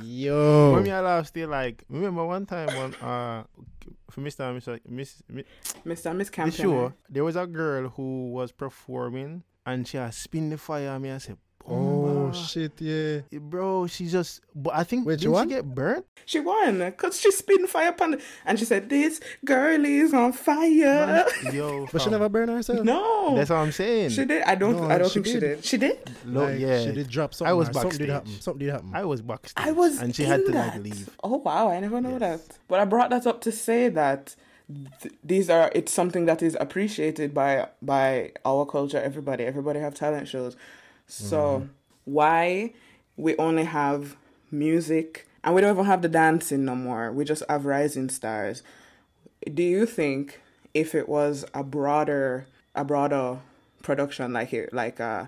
[0.03, 3.45] Yo, When me I laugh still like remember one time when uh
[4.11, 4.41] for Mr.
[4.51, 4.81] and Mr.
[4.89, 5.45] Miss, Miss
[5.87, 6.07] Mr.
[6.11, 6.53] and Miss the Campaign.
[6.67, 11.01] show there was a girl who was performing and she had spin the fire at
[11.01, 11.37] me and said
[11.69, 13.21] oh "Bomba." shit, yeah.
[13.39, 15.49] bro she just but I think Wait, she didn't won?
[15.49, 19.21] she get burnt She won because she spin fire upon the, and she said, "This
[19.45, 22.83] girl is on fire." Man, yo But she never burned herself.
[22.85, 24.43] No, that's what I'm saying she did.
[24.43, 24.77] I don't.
[24.77, 25.41] No, I don't she think she did.
[25.41, 25.65] did.
[25.65, 25.99] She did.
[26.25, 27.51] Lo- Like, yeah she did drop something.
[27.51, 28.33] I was or something did happen.
[28.41, 28.91] Something did happen.
[28.93, 30.01] I was backstage I was.
[30.01, 30.75] and she in had to that.
[30.75, 31.69] like leave Oh wow!
[31.71, 32.43] I never know Yes.
[32.47, 32.59] that.
[32.69, 34.35] But I brought that up to say that
[35.03, 35.71] th- these are.
[35.75, 38.99] It's something that is appreciated by by our culture.
[39.01, 39.45] Everybody.
[39.45, 40.57] Everybody have talent shows.
[41.07, 41.67] So Mm-hmm.
[42.05, 42.73] why
[43.17, 44.17] we only have
[44.51, 47.13] music and we don't even have the dancing no more.
[47.13, 48.63] We just have rising stars.
[49.53, 50.41] Do you think
[50.75, 53.39] if it was a broader a broader
[53.83, 55.27] production like it like uh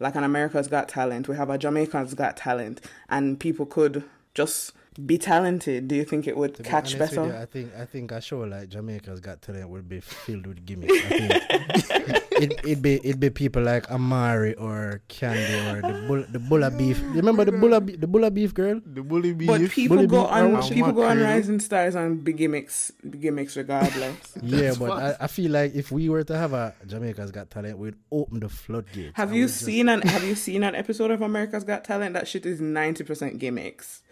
[0.00, 4.72] like an America's Got Talent, we have a Jamaica's Got Talent, and people could just
[5.04, 5.88] be talented.
[5.88, 7.26] Do you think it would To be catch with better?
[7.26, 10.64] you, I think I think a show like Jamaica's Got Talent would be filled with
[10.64, 10.92] gimmicks.
[10.94, 12.08] I think
[12.42, 16.70] it it'd be it'd be people like Amari or Candy or the bull the Bulla
[16.70, 16.98] Beef.
[17.00, 18.80] You remember the Bulla Be- the Bulla Beef girl?
[18.84, 22.16] the bully beef But people Bully go Beef on people go on Rising Stars on
[22.18, 24.16] big gimmicks big gimmicks regardless.
[24.42, 27.78] Yeah, but I, I feel like if we were to have a Jamaica's Got Talent,
[27.78, 29.16] we'd open the floodgates.
[29.16, 32.14] have you would just- seen an Have you seen an episode of America's Got Talent?
[32.14, 34.02] That shit is ninety percent gimmicks.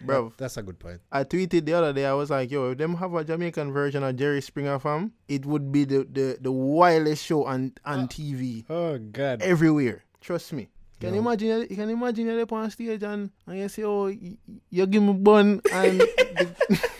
[0.00, 1.00] Bro That's a good point.
[1.10, 2.04] I tweeted the other day.
[2.06, 5.44] I was like, "Yo, if them have a Jamaican version of Jerry Springer fam, it
[5.46, 8.06] would be the the, the wildest show on on ah.
[8.06, 9.42] TV Oh God.
[9.42, 10.02] everywhere.
[10.20, 10.68] Trust me.
[11.00, 11.48] Can you imagine?
[11.48, 14.60] You you can imagine you're up on stage and, and you say, "Oh, y- y-
[14.70, 16.90] you give me bun," and the,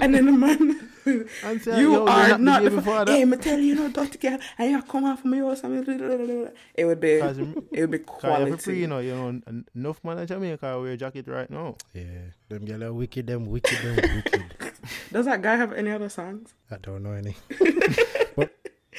[0.00, 0.87] And then the man
[1.44, 2.62] And say, you yo, you're are not, not.
[2.64, 3.12] the the baby fa- father.
[3.12, 5.62] hey, me tell you, you know, dirty girl, and you come out from your house.
[5.64, 5.88] and.
[6.74, 7.12] It would be.
[7.14, 7.38] It would be Cause
[7.74, 8.78] every free, quality.
[8.78, 11.76] you know, you know, en- enough man in Jamaica wear jacket right now.
[11.94, 12.04] Yeah,
[12.48, 14.44] them girl are wicked, them wicked, them wicked.
[15.12, 16.54] Does that guy have any other songs?
[16.70, 17.36] I don't know any.
[18.34, 18.50] what?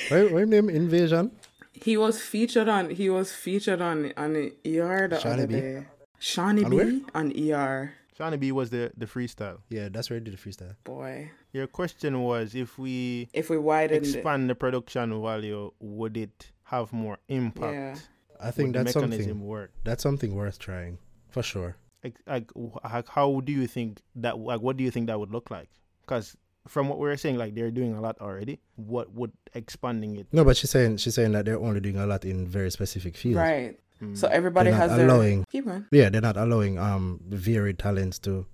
[0.09, 0.69] What what name?
[0.69, 1.31] Invasion.
[1.73, 2.89] He was featured on.
[2.89, 5.53] He was featured on on ER the Shawnee other B?
[5.53, 5.85] day.
[6.19, 6.99] Shawnee On B where?
[7.15, 7.93] on ER.
[8.19, 9.59] Shawnee B was the the freestyle.
[9.69, 10.75] Yeah, that's where I did the freestyle.
[10.83, 16.17] Boy, Your question was if we if we widened it, expand the production value, would
[16.17, 17.73] it have more impact?
[17.73, 17.95] yeah.
[18.41, 19.47] I think would that's the mechanism something.
[19.47, 19.71] work?
[19.85, 20.97] That's something worth trying
[21.29, 21.77] for sure.
[22.03, 24.37] Like, like, like, how do you think that?
[24.37, 25.69] Like, what do you think that would look like?
[26.01, 26.35] Because
[26.67, 28.59] from what we are saying, like they're doing a lot already.
[28.75, 30.27] What would expanding it?
[30.31, 33.15] No, but she's saying she's saying that they're only doing a lot in very specific
[33.15, 33.37] fields.
[33.37, 33.79] Right.
[34.01, 34.17] Mm.
[34.17, 35.05] So everybody They're has their.
[35.07, 35.85] allowing- Keep going.
[35.91, 38.45] Yeah, they're not allowing um varied talents to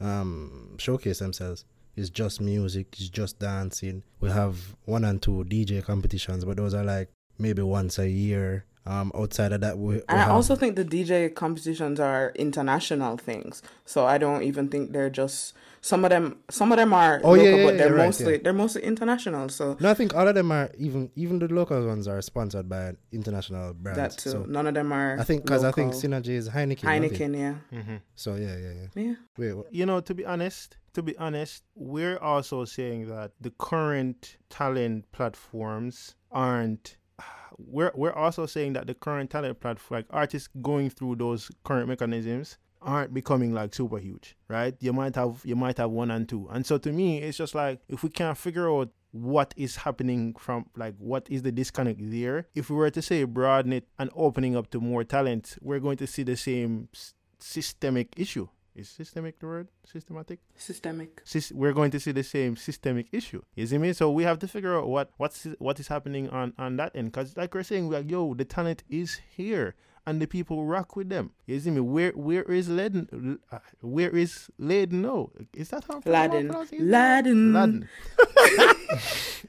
[0.00, 1.64] um showcase themselves.
[1.96, 4.02] It's just music, it's just dancing.
[4.20, 8.64] We have one and two DJ competitions, but those are like maybe once a year.
[8.84, 12.32] Um outside of that we, we And I have- also think the DJ competitions are
[12.34, 13.62] international things.
[13.84, 16.38] So I don't even think they're just some of them.
[16.50, 18.38] Some of them are Oh, local, yeah, yeah, but they're yeah, right, mostly yeah.
[18.42, 19.48] they're mostly international.
[19.50, 22.68] So No, I think all of them are even even the local ones are sponsored
[22.68, 23.98] by international brands.
[24.16, 24.30] that too.
[24.30, 25.16] So None of them are.
[25.18, 26.00] I think because I think local.
[26.10, 26.86] Synergy is Heineken.
[26.90, 29.02] Heineken, yeah, hmm So yeah, yeah, yeah.
[29.02, 29.14] yeah.
[29.38, 29.72] Wait, what?
[29.72, 35.10] You know, to be honest, to be honest, we're also saying that the current talent
[35.12, 36.96] platforms aren't.
[37.66, 41.88] We're we're also saying that the current talent platform, like artists going through those current
[41.88, 44.74] mechanisms, aren't becoming like super huge, right?
[44.80, 47.54] You might have you might have one and two, and so to me, it's just
[47.54, 52.00] like if we can't figure out what is happening from like what is the disconnect
[52.00, 55.78] there if we were to say broaden it and opening up to more talent we're
[55.78, 61.22] going to see the same s- systemic issue is systemic the word systematic Systemic.
[61.24, 64.38] Sys- we're going to see the same systemic issue you see me so we have
[64.38, 67.62] to figure out what what's what is happening on on that end because like we're
[67.62, 69.74] saying like yo the talent is here
[70.06, 74.10] and the people rock with them you see me where where is Laden uh, where
[74.16, 76.48] is Laden no is that how I'm Laden.
[76.80, 77.52] Laden.
[77.54, 77.88] Laden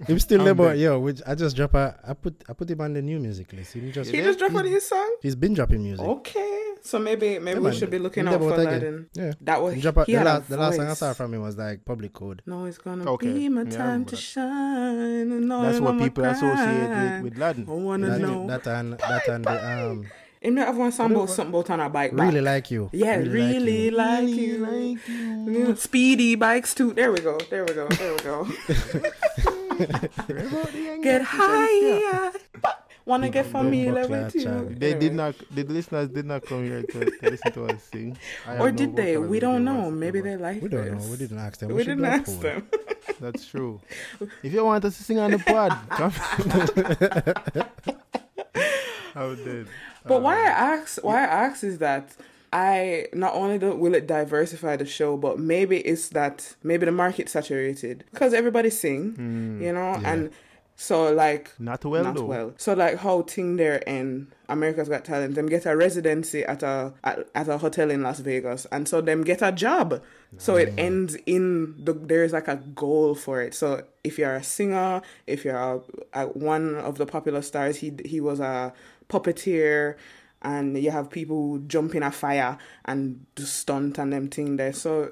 [0.08, 2.70] Him still I'm there, but yo, which I just drop a I put I put
[2.70, 3.74] him on the new music list.
[3.74, 5.16] He just He just dropped one of his song.
[5.22, 6.06] he's been dropping music.
[6.06, 7.74] Okay, so maybe maybe Yeah, we man.
[7.74, 9.08] should be looking out for about again.
[9.14, 9.34] Yeah.
[9.42, 10.98] That was He drop a, he the, had a last, the last song I voice.
[11.00, 12.42] saw from him was like Public Code.
[12.46, 13.32] No, it's gonna Okay.
[13.34, 15.48] be my Yeah, I time remember to shine.
[15.48, 18.48] No, that's what more people associate with with Laden I wanna That, know.
[18.48, 20.06] that and that and the um
[20.42, 22.12] Him not have one song about something about on a bike.
[22.12, 22.44] really back.
[22.44, 22.90] like you.
[22.92, 24.66] Yeah, really, like, you.
[24.66, 24.98] Really you.
[24.98, 25.68] like you.
[25.70, 26.92] Yeah, Speedy bikes too.
[26.94, 27.38] There we go.
[27.50, 27.88] There we go.
[27.88, 28.48] There we go.
[31.02, 32.32] get high.
[33.06, 34.76] Wanna get familiar Buckler with you.
[34.78, 35.36] They did not.
[35.52, 38.18] The listeners did not come here to, to listen to us sing.
[38.48, 39.18] I Or have no did they?
[39.18, 39.92] We don't know.
[39.92, 40.64] Maybe they like it.
[40.64, 41.08] We don't know.
[41.10, 41.74] We didn't ask them.
[41.74, 42.68] We should didn't ask them.
[43.20, 43.82] That's true.
[44.42, 46.14] If you want us to sing on the pod, come.
[49.16, 49.68] I'm dead.
[50.06, 52.16] But why uh, I ask why I ask is that
[52.52, 56.92] I not only do, will it diversify the show, but maybe it's that maybe the
[56.92, 59.62] market saturated because everybody sing, hmm.
[59.62, 60.12] you know, Yeah.
[60.12, 60.32] and
[60.76, 62.26] so like Not well not though.
[62.26, 62.54] well.
[62.58, 66.94] So like how thing there in America's Got Talent, them get a residency at a
[67.04, 70.02] at, at a hotel in Las Vegas, and so them get a job.
[70.38, 73.54] So it ends in the there's like a goal for it.
[73.54, 75.80] So if you're a singer, if you're a,
[76.14, 78.74] a, one of the popular stars, he he was a
[79.10, 79.96] puppeteer.
[80.44, 84.74] And you have people jumping jump a fire and stunt and them thing there.
[84.74, 85.12] So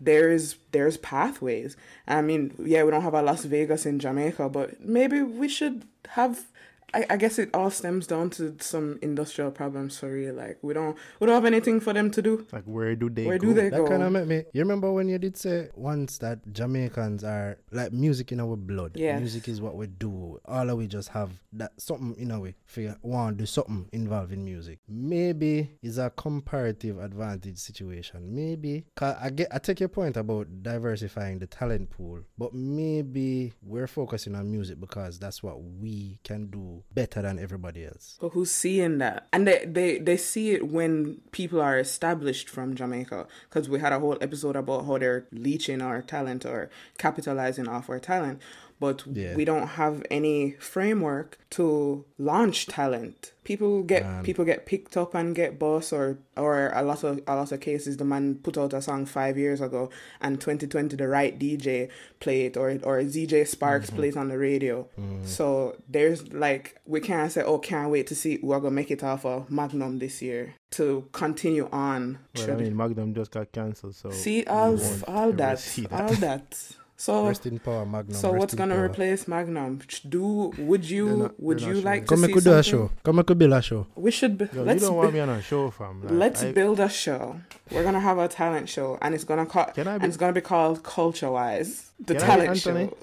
[0.00, 1.76] there's there's pathways.
[2.08, 5.84] I mean, yeah, we don't have a Las Vegas in Jamaica, but maybe we should
[6.10, 6.46] have.
[6.92, 10.34] I, I guess it all stems down to some industrial problems for real.
[10.34, 12.46] Like we don't we don't have anything for them to do.
[12.52, 13.46] Like where do they Where go?
[13.48, 13.86] do they That go?
[13.88, 14.44] kind of made me.
[14.52, 18.92] You remember when you did say once that Jamaicans are like music in our blood.
[18.96, 19.20] Yes.
[19.20, 20.40] Music is what we do.
[20.46, 22.54] All of we just have that something in our way.
[22.66, 24.78] Figure want to do something involved in music.
[24.88, 28.34] Maybe it's a comparative advantage situation.
[28.34, 33.86] Maybe I get I take your point about diversifying the talent pool, but maybe we're
[33.86, 38.18] focusing on music because that's what we can do better than everybody else.
[38.20, 39.26] But who's seeing that?
[39.32, 43.26] And they, they, they see it when people are established from Jamaica.
[43.48, 47.88] Because we had a whole episode about how they're leeching our talent or capitalizing off
[47.88, 48.40] our talent.
[48.80, 49.36] But Yeah.
[49.36, 53.32] we don't have any framework to launch talent.
[53.44, 54.22] People get Man.
[54.24, 57.60] people get picked up and get boss or or a lot of a lot of
[57.60, 59.90] cases the man put out a song five years ago
[60.20, 61.88] and 2020 the right DJ
[62.20, 63.96] play it or or ZJ Sparks mm-hmm.
[63.96, 64.86] plays on the radio.
[64.98, 65.26] Mm.
[65.26, 69.02] So there's like we can't say oh can't wait to see we're gonna make it
[69.04, 72.18] off of Magnum this year to continue on.
[72.36, 76.76] Well, I mean, Magnum just got cancelled, so see all all that, see all that.
[77.04, 78.14] So Rest in power, Magnum.
[78.14, 78.84] so what's gonna power.
[78.84, 79.80] replace Magnum?
[80.06, 82.62] Do would you not- would you like to Come, I see could a something?
[82.88, 82.90] show.
[83.02, 83.86] Come, I could build a show.
[83.96, 86.02] We should be, Yo, let's don't bu- want me on a show, fam.
[86.02, 87.40] Like, let's I- build a show.
[87.72, 90.34] We're gonna have a talent show, and it's gonna call Can I and it's gonna
[90.34, 92.86] be called Culture Wise, the Can talent Anthony?
[92.88, 92.96] show.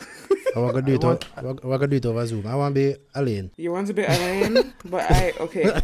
[0.55, 1.03] I want to do it.
[1.03, 2.47] I want- o- We're we're gonna do it over Zoom.
[2.47, 3.51] I want to be Alaine.
[3.57, 5.69] You want to be Alaine, but I okay.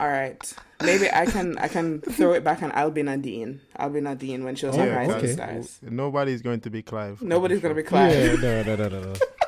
[0.00, 0.40] All right,
[0.82, 3.60] maybe I can I can throw it back, and I'll be Nadine.
[3.76, 5.32] I'll be Nadine when she was on Yeah, Rising okay.
[5.32, 5.78] Stars.
[5.82, 7.20] Nobody's going to be Clive.
[7.22, 8.40] Nobody's gonna be Yeah, Clive.
[8.42, 9.12] no, no, no, no, no.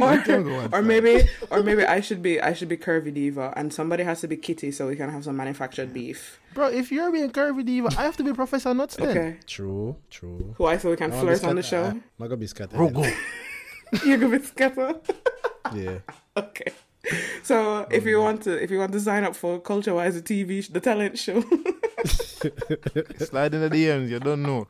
[0.00, 3.12] or, can go on or maybe or maybe I should be I should be Curvy
[3.12, 6.40] Diva, and somebody has to be Kitty, so we can have some manufactured beef.
[6.54, 9.08] Bro, if you're being curvy diva, I have to be Professor Nuts then.
[9.08, 10.54] Okay, True, true.
[10.58, 11.84] why so we can I wanna flirt on the show?
[11.84, 11.88] I,
[12.24, 12.78] I gonna be scattered.
[12.78, 13.10] Rogo.
[14.04, 14.94] You're gonna be scatter.
[15.74, 15.98] Yeah.
[16.36, 16.72] Okay.
[17.42, 20.22] So if you want to if you want to sign up for Culture Wise the
[20.22, 21.40] TV the talent show,
[23.18, 24.66] Slide in the DMs, you don't know.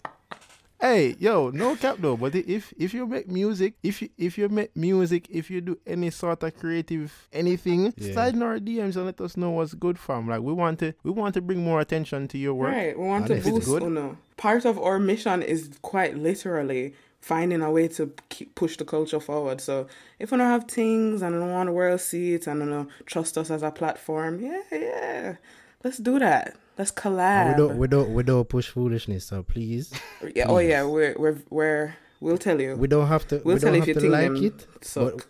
[0.84, 2.16] Hey, yo, no cap though.
[2.16, 5.78] But if if you make music, if you if you make music, if you do
[5.86, 8.12] any sort of creative anything, Yeah.
[8.12, 10.26] slide in our DMs and let us know what's good, fam.
[10.28, 12.72] Like we want to we want to bring more attention to your work.
[12.74, 12.98] right?
[12.98, 14.18] We want And to boost good- Uno.
[14.36, 19.20] Part of our mission is quite literally finding a way to keep, push the culture
[19.20, 19.60] forward.
[19.60, 19.86] So
[20.18, 22.66] if we don't have things and we don't want the world see it and you
[22.66, 25.36] know trust us as a platform, yeah, yeah,
[25.84, 26.56] let's do that.
[26.78, 27.48] Let's And collab.
[27.48, 29.26] we don't, we don't, we don't push foolishness.
[29.26, 29.92] So please,
[30.34, 32.76] yeah, oh yeah, we're we're we're we'll tell you.
[32.76, 33.42] we don't have to.
[33.44, 34.84] We'll we tell don't you if have you to think like it.
[34.84, 35.28] suck.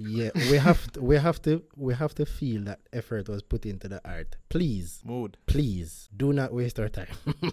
[0.00, 3.66] Yeah, we have, to, we have to, we have to feel that effort was put
[3.66, 4.36] into the art.
[4.48, 5.36] Please, Mood.
[5.46, 7.08] please, do not waste our time.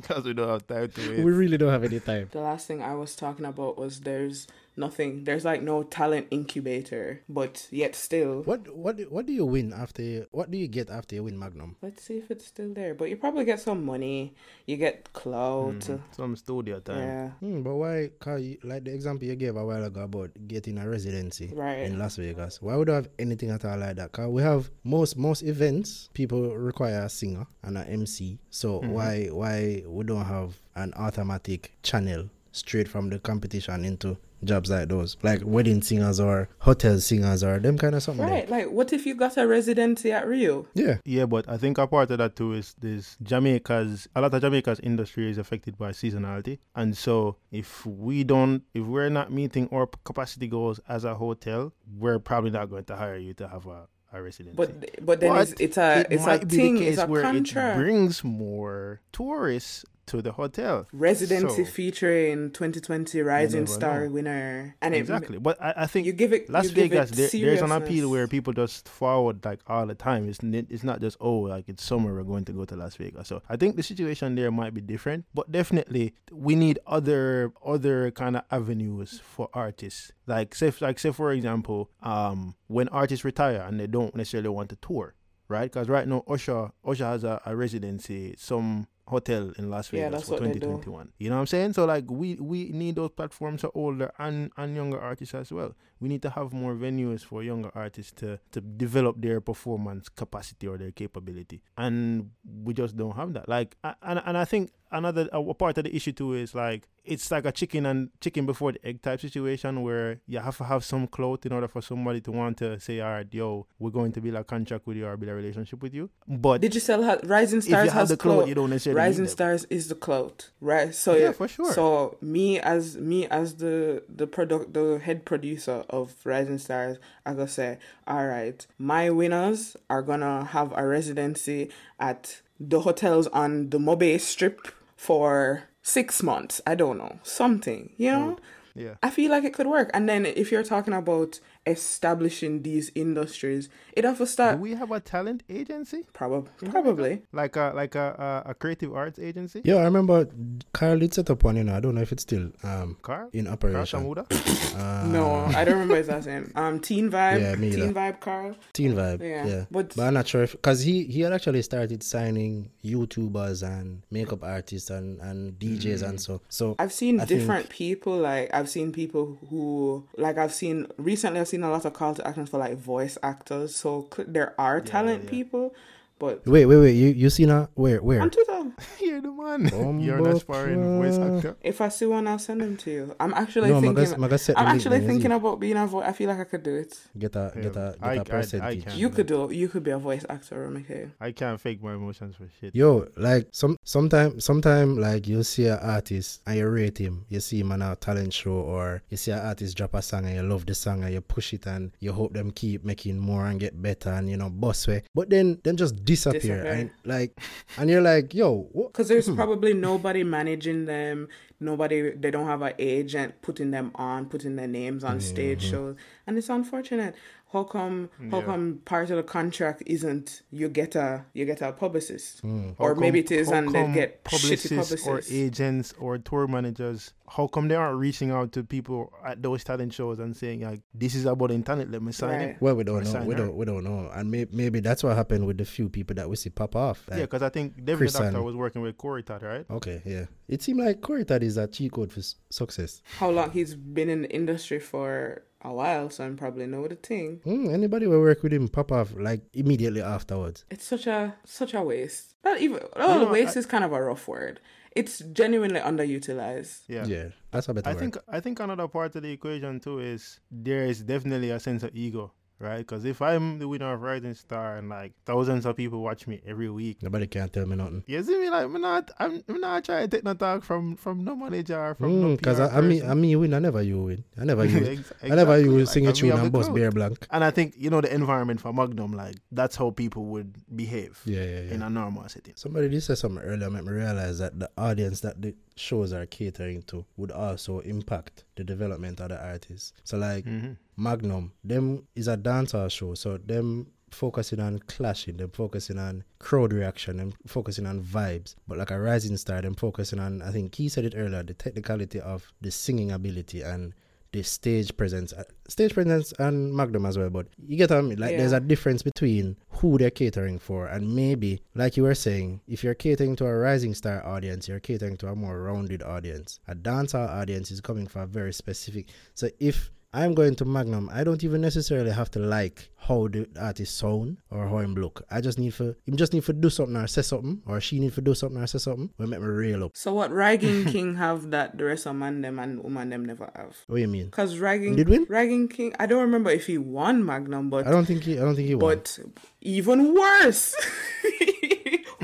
[0.00, 1.24] Because we don't have time to wait.
[1.24, 2.28] we really don't have any time.
[2.30, 4.46] The last thing I was talking about was there's
[4.78, 5.24] nothing.
[5.24, 8.42] There's like no talent incubator, but yet still.
[8.42, 10.02] What, what, do- what do you win after?
[10.02, 11.76] You, what do you get after you win Magnum?
[11.82, 12.94] Let's see if it's still there.
[12.94, 14.34] But you probably get some money.
[14.66, 15.80] You get clout.
[15.80, 16.00] Mhm.
[16.12, 16.98] Some studio time.
[16.98, 17.28] Yeah.
[17.40, 18.10] Hmm, but why?
[18.20, 21.80] Cause you, like the example you gave a while ago about getting a residency Right.
[21.80, 22.62] in Las Vegas.
[22.62, 24.12] Why would I have anything at all like that?
[24.12, 28.38] Cause we have most most events people require a singer and an MC.
[28.50, 28.90] So Mm-hmm.
[28.92, 34.88] why why we don't have an automatic channel straight from the competition into jobs like
[34.88, 38.24] those, like wedding singers or hotel singers or them kind of something.
[38.24, 38.34] there.
[38.34, 38.48] Right.
[38.50, 40.66] Like, what if you got a residency at Rio?
[40.74, 40.98] Yeah.
[41.04, 44.40] Yeah, but I think a part of that too is this Jamaica's a lot of
[44.40, 46.58] Jamaica's industry is affected by seasonality.
[46.76, 51.72] And so if we don't if we're not meeting our capacity goals as a hotel,
[51.98, 54.56] we're probably not going to hire you to have a, a residency.
[54.56, 56.74] But but then But it's, it's a it it's a might be thing.
[56.74, 57.78] the case It's a where contract.
[57.78, 60.86] it brings more tourists to the hotel.
[60.92, 64.10] Residency So- featuring 2020 Rising Star know.
[64.10, 65.38] winner, and it- exactly.
[65.38, 68.10] But I, I think you give it Las give Vegas, it there, there's an appeal
[68.10, 70.28] where people just forward like all the time.
[70.28, 73.28] It's it's not just oh like it's summer we're going to go to Las Vegas.
[73.28, 78.10] So I think the situation there might be different, but definitely we need other other
[78.10, 80.12] kind of avenues for artists.
[80.26, 84.68] Like say like say for example, um when artists retire and they don't necessarily want
[84.70, 85.14] to tour,
[85.48, 85.70] right?
[85.70, 90.12] Because right now Usher Usher has a, a residency some hotel in Las Yeah, Vegas
[90.12, 90.60] that's for what they do.
[90.60, 91.12] 2021.
[91.18, 91.72] You know what I'm saying?
[91.74, 95.74] So like we we need those platforms for older and and younger artists as well.
[96.00, 100.66] We need to have more venues for younger artists to to develop their performance capacity
[100.66, 102.30] or their capability, and
[102.64, 103.48] we just don't have that.
[103.48, 107.30] Like and and I think another a part of the issue too is like it's
[107.30, 110.84] like a chicken and chicken before the egg type situation where you have to have
[110.84, 114.12] some clout in order for somebody to want to say, all right, yo, we're going
[114.12, 116.10] to build a contract with you or build a relationship with you.
[116.26, 118.48] But Did you sell ha- Rising if Stars you have has the clout, clout?
[118.48, 119.26] you don't necessarily Rising.
[119.26, 120.94] Stars is the clout, right?
[120.94, 121.72] So Yeah, for sure.
[121.72, 127.32] So me as me as the the product the head producer of Rising Stars, I
[127.34, 133.70] gotta say, all right, my winners are gonna have a residency at the hotels on
[133.70, 136.60] the MoBay Strip for six months.
[136.66, 138.36] I don't know something, you know.
[138.36, 138.38] Mm,
[138.74, 138.94] yeah.
[139.02, 139.90] I feel like it could work.
[139.92, 144.26] And then if you're talking about establishing these industries, it have to
[144.56, 146.04] Do we have a talent agency?
[146.12, 147.22] probably probably.
[147.32, 149.60] Like a like a a, a creative arts agency?
[149.64, 150.28] Yeah, I remember
[150.72, 151.56] Carl did set up one.
[151.56, 153.28] You know, I don't know if it's still um Car?
[153.32, 154.00] in Car operation.
[154.04, 154.24] Shamuda?
[154.78, 155.24] Uh, No,
[155.58, 156.52] I don't remember his last name.
[156.54, 157.40] Um, Teen Vibe.
[157.40, 157.92] Yeah, me Teen either.
[157.94, 158.54] Vibe Carl.
[158.72, 159.20] Teen Vibe.
[159.20, 162.70] Yeah, Yeah, but- but, I'm not sure if because he he had actually started signing
[162.84, 166.76] YouTubers and makeup artists and and DJs and so so.
[166.78, 168.16] I've seen I think- different people.
[168.18, 171.40] Like I've seen people who like I've seen recently.
[171.40, 173.74] I've seen a lot of call to action for like voice actors.
[173.74, 175.30] So there are talent yeah.
[175.30, 175.74] people,
[176.18, 176.92] But Wait, wait, wait.
[176.92, 177.68] You you seen her?
[177.74, 178.20] Where where?
[178.22, 179.62] on Twitter, You're the man.
[179.70, 181.56] Bumbo You're an aspiring voice actor.
[181.62, 183.16] if I see one, I'll send them to you.
[183.20, 183.94] I'm actually no, thinking.
[183.94, 186.04] Magas, Magas set I'm actually man, thinking about being a voice.
[186.06, 186.98] I feel like I could do it.
[187.18, 188.86] get a get a get I- a I- percentage.
[188.86, 189.14] I You can't.
[189.16, 189.48] could do.
[189.52, 191.10] You could be a voice actor, Romike.
[191.20, 192.74] I can't fake my emotions for shit.
[192.74, 197.24] Yo, like some sometime sometime like you see an artist and you rate him.
[197.28, 200.26] You see him on a talent show or you see an artist drop a song
[200.26, 203.18] and you love the song and you push it and you hope them keep making
[203.18, 205.02] more and get better and you know boss way.
[205.14, 206.72] But then then just disappear, Disappear.
[206.72, 207.38] and like
[207.76, 208.68] and you're like, yo.
[208.74, 209.36] Because there's hmm.
[209.36, 211.28] probably nobody managing them.
[211.60, 212.10] Nobody.
[212.10, 215.34] They don't have an agent putting them on, putting their names on mm-hmm.
[215.34, 215.96] stage shows,
[216.26, 217.14] and it's unfortunate.
[217.52, 218.10] How come?
[218.30, 218.44] How Yeah.
[218.44, 222.74] come part of the contract isn't you get a you get a publicist, Mm.
[222.78, 226.46] or How maybe it is, and they come get shitty publicists or agents or tour
[226.46, 227.14] managers.
[227.26, 230.82] How come they aren't reaching out to people at those talent shows and saying like,
[230.92, 231.90] "This is about internet.
[231.90, 232.48] Let me sign Right.
[232.50, 233.24] it." Well, we don't Or know.
[233.26, 233.38] We her.
[233.40, 233.56] don't.
[233.56, 234.10] We don't know.
[234.12, 237.06] And may, maybe that's what happened with the few people that we see pop off.
[237.10, 239.64] Yeah, because I think Devin Chris the Doctor and- was working with Corey Todd, right?
[239.70, 240.26] Okay, yeah.
[240.48, 243.02] It seemed like Corey Todd is a cheat code for success.
[243.18, 246.94] How long he's been in the industry for a while, so I'm probably know the
[246.94, 247.40] thing.
[247.44, 250.64] Mm, anybody will work with him pop off like immediately afterwards.
[250.70, 252.34] It's such a such a waste.
[252.44, 252.80] Not even.
[252.96, 254.60] Oh, know, waste I- is kind of a rough word.
[254.96, 256.80] It's genuinely underutilized.
[256.88, 257.04] Yeah.
[257.06, 258.00] Yeah, that's a better I word.
[258.00, 261.82] think I think another part of the equation too is there is definitely a sense
[261.82, 262.78] of ego, right?
[262.78, 266.40] Because if I'm the winner of Rising Star and like thousands of people watch me
[266.46, 268.04] every week, Nobody can't tell me nothing.
[268.06, 270.96] you see me like I'm not I'm, I'm not trying to take no talk from
[270.96, 273.10] from no manager or from no Because Mm, I, I mean.
[273.10, 273.54] I mean, you win.
[273.54, 274.24] I never you win.
[274.40, 274.84] I never you.
[274.84, 277.26] Ex- I never you like, sing a tune and bust bear blank.
[277.30, 281.20] And I think you know the environment for Magnum, like that's how people would behave
[281.24, 281.74] Yeah, yeah, yeah.
[281.74, 282.54] in a normal setting.
[282.56, 286.26] Somebody did say something earlier, made me realize that the audience that the shows are
[286.26, 289.92] catering to would also impact the development of the artists.
[290.04, 295.50] So, like hmm Magnum, them is a dancehall show, so them focusing on clashing, them
[295.50, 298.56] focusing on crowd reaction, them focusing on vibes.
[298.66, 301.54] But like a rising star, them focusing on I think he said it earlier, the
[301.54, 303.94] technicality of the singing ability and
[304.32, 307.30] the stage presence, uh, stage presence and Magnum as well.
[307.30, 308.18] But you get what I mean?
[308.18, 312.60] like there's a difference between who they're catering for, and maybe, like you were saying,
[312.66, 316.60] if you're catering to a rising star audience, you're catering to a more rounded audience.
[316.68, 319.08] A dancehall audience is coming for a very specific.
[319.34, 321.10] So if I'm going to Magnum.
[321.12, 325.22] I don't even necessarily have to like how the artist sound or how him look.
[325.30, 328.00] I just need for him just need to do something or say something, or she
[328.00, 329.10] need to do something or say something.
[329.18, 329.90] Will make me real up.
[329.94, 333.50] So what Ragging King have that the rest of man them and woman them never
[333.54, 333.76] have?
[333.86, 334.30] What do you mean?
[334.30, 335.26] Cause Ragging Did win?
[335.26, 338.38] Rygin King, I don't remember if he won Magnum, but I don't think he.
[338.38, 338.96] I don't think he won.
[338.96, 339.18] but
[339.60, 340.74] even worse.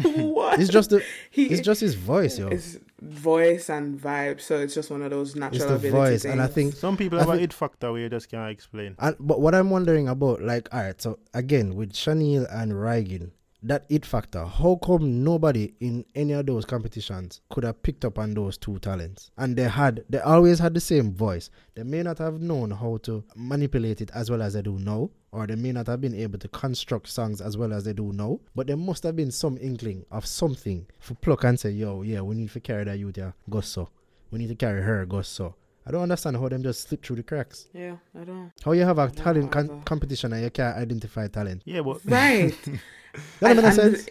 [0.17, 0.61] what?
[0.61, 1.03] It's just the.
[1.31, 2.51] he, It's just his voice, yo.
[2.51, 4.41] his voice and vibe.
[4.41, 6.33] So it's just one of those natural It's the ability voice, things.
[6.33, 8.51] and I think Some people I have a think- it factor where you just can't
[8.51, 8.97] explain.
[8.99, 13.31] And but what I'm wondering about, like, all right, so again with Shaneil and Rygin,
[13.65, 14.45] that it factor.
[14.45, 18.79] How come nobody in any of those competitions could have picked up on those two
[18.79, 19.31] talents?
[19.39, 21.51] And they had, they always had the same voice.
[21.75, 25.11] They may not have known how to manipulate it as well as they do now,
[25.33, 28.13] or they may not have been able to construct songs as well as they do
[28.13, 28.39] now.
[28.55, 32.21] But there must have been some inkling of something for pluck and say, yo, yeah,
[32.21, 33.89] we need to carry that youth, yeah, go so.
[34.31, 35.55] We need to carry her, go so.
[35.87, 37.67] I don't understand how them just slip through the cracks.
[37.75, 38.53] yeah, I don't.
[38.65, 41.63] How you have a talent con- competition and you can't identify talent?
[41.65, 42.55] Yeah, but Right.
[43.41, 44.07] That and, make and, sense.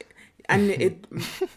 [0.49, 1.05] and it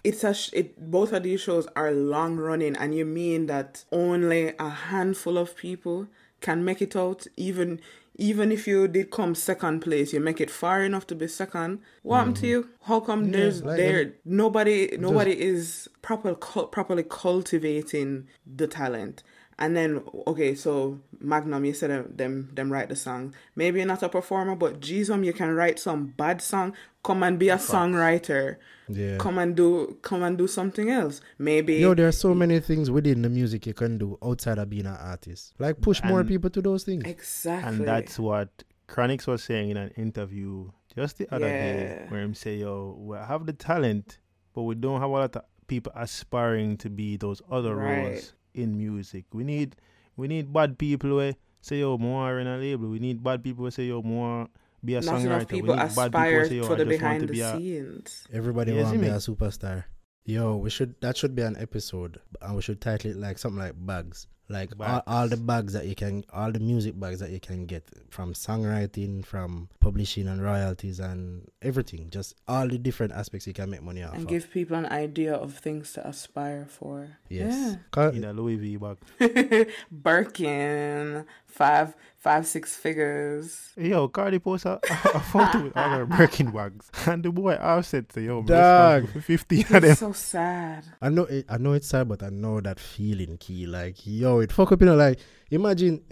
[0.05, 3.85] it's a sh- it both of these shows are long running and you mean that
[3.93, 6.09] only a handful of people
[6.41, 7.27] can make it out?
[7.37, 7.81] Even
[8.19, 11.81] even if you did come second place you make it far enough to be second
[12.03, 12.69] what happened to you?
[12.85, 18.67] How come Yeah, there's like, there um, nobody nobody is proper cul- properly cultivating the
[18.67, 19.23] talent
[19.59, 23.35] and then okay, so Magnum, you said them them, them write the song.
[23.55, 26.75] Maybe you're not a performer, but Jesus, you can write some bad song.
[27.03, 28.57] Come and be a songwriter.
[28.89, 29.17] Yeah.
[29.19, 31.21] Come and do come and do something else.
[31.39, 34.69] Maybe Yo, there are so many things within the music you can do outside of
[34.71, 35.55] being an artist.
[35.59, 37.05] Like push more people to those things.
[37.05, 37.69] exactly.
[37.79, 42.11] and that's what Chronixx was saying in an interview just the other day, Yeah.
[42.11, 44.19] where him say, "Yo, we have the talent,
[44.55, 48.05] but we don't have a lot of people aspiring to be those other Right.
[48.05, 49.25] roles in music.
[49.33, 49.77] We need,
[50.17, 52.89] we need bad people who say, yo, more in a label.
[52.89, 54.49] We need bad people who say, yo, more
[54.85, 55.49] be a not songwriter.
[55.49, 57.21] people we need bad people aspire who say, yo, for I the just want behind
[57.21, 58.29] to the be a scenes.
[58.33, 59.11] Everybody Yeah, want to be me?
[59.13, 59.85] a superstar.
[60.25, 63.61] Yo, we should that should be an episode, and we should title it like something
[63.61, 64.27] like bags.
[64.49, 65.03] Like all, Bags.
[65.09, 68.33] all the bags that you can all the music bags that you can get from
[68.33, 73.83] songwriting from publishing and royalties and everything just all the different aspects you can make
[73.83, 74.29] money off and of.
[74.29, 77.19] give people an idea of things to aspire for.
[77.29, 78.99] yes Ca- In a Louis V bag.
[79.91, 81.25] Birkin,
[81.57, 83.71] five, five, six figures.
[83.77, 84.79] Yo, Cardi post a,
[85.15, 86.91] a photo with all her Birkin bags.
[87.07, 89.09] And the boy offset say, yo, Dog.
[89.09, 89.85] for 50 of them.
[89.85, 90.85] It's so sad.
[91.01, 93.67] I know it, I know it's sad, but I know that feeling, key.
[93.67, 94.97] Like, yo, it fuck up, you know.
[94.97, 95.19] Like,
[95.51, 96.05] imagine,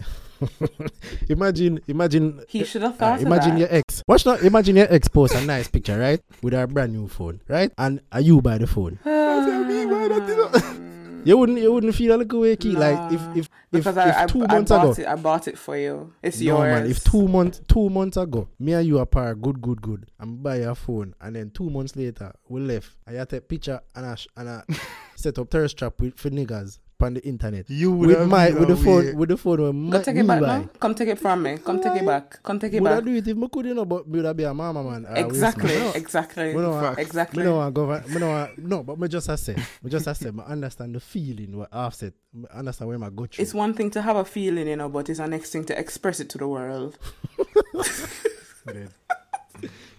[1.29, 2.41] imagine, imagine.
[2.49, 3.59] He should have uh, thought of imagine that.
[3.59, 4.01] your ex.
[4.07, 4.35] Watch now.
[4.35, 8.01] Imagine your ex post a nice picture, right, with her brand new phone, right, and
[8.11, 8.99] are you by the phone?
[11.25, 12.71] You wouldn't, you wouldn't feel a little way, key.
[12.71, 15.07] Like, if, if, if, because if I, I, two I months bought ago, it.
[15.07, 16.13] I bought it for you.
[16.21, 16.81] It's no yours.
[16.81, 20.41] man, if two months, two months ago, me and you apart, good, good, good, and
[20.41, 22.95] buy a phone, and then two months later, we left.
[23.07, 24.63] I had a picture and I, and I
[25.15, 27.69] set up thirst trap with for niggas on the internet.
[27.69, 30.15] You would with my with the phone weird- with the phone with Go my take
[30.15, 30.47] it back buy.
[30.59, 30.69] now.
[30.79, 31.57] Come take it from me.
[31.57, 32.41] Come take it back.
[32.43, 34.25] Come take it Would I do it if I could, you know, but me would
[34.25, 35.05] I be a mama man?
[35.05, 35.75] or a waste Exactly.
[35.77, 35.91] man?
[35.95, 36.45] Exactly.
[36.53, 36.95] Me no.
[36.97, 37.43] Exactly.
[37.43, 38.03] Me no want govern.
[38.13, 38.57] Me no want.
[38.57, 39.55] No, but me just I say.
[39.83, 40.31] Me just I say.
[40.31, 42.13] Me understand the feeling what offset.
[42.33, 43.41] Me understand where my go through.
[43.43, 45.77] It's one thing to have a feeling, you know, but it's the next thing to
[45.79, 46.97] express it to the world.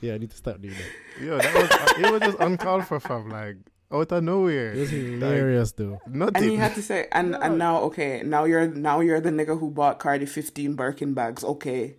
[0.01, 1.25] Yeah, I need to start doing that.
[1.25, 3.31] Yo, that was, it was just uncalled for, fam.
[3.31, 3.57] Like,
[3.93, 4.73] out of nowhere.
[4.73, 5.99] It was hilarious though.
[6.07, 6.37] Nothing.
[6.37, 9.59] And he had to say, and and now, okay, now you're now you're the nigga
[9.59, 11.45] who bought Cardi fifteen Birkin bags.
[11.45, 11.97] Okay,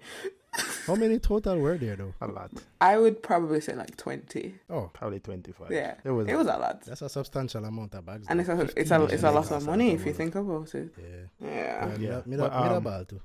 [0.88, 2.14] How many total were there though?
[2.20, 2.50] a lot.
[2.82, 4.56] I would probably say like twenty.
[4.70, 5.72] Oh, Probably 25.
[5.72, 8.26] Yeah, It was, it was a lot, that's a substantial amount of bags.
[8.30, 10.90] and it's a it's a it's a lot of money if you think about it.
[10.98, 11.06] Yeah.
[11.40, 13.22] Yeah, Yeah, Yeah, me but, da- me da um, ball too.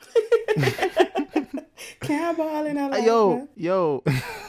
[2.00, 3.48] can't ball in a life, yo, man.
[3.56, 4.02] yo.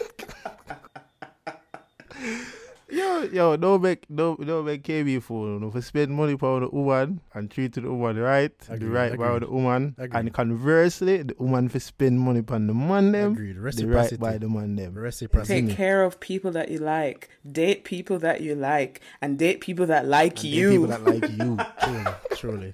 [3.31, 5.59] yo, yo, don't make don't, don't make KB fool.
[5.59, 9.17] No, for spend money for the woman and treat the woman right, the Agreed, right
[9.17, 10.19] by the woman, Agreed.
[10.19, 13.55] and conversely, the woman for spend money upon the man them, Agreed.
[13.55, 14.95] the right by the man them.
[14.95, 15.67] Reciprocity.
[15.67, 17.29] Take care of people that you like.
[17.49, 20.69] Date people that you like, and date people that like And you.
[20.71, 21.57] People that like you.
[21.83, 22.73] truly, truly,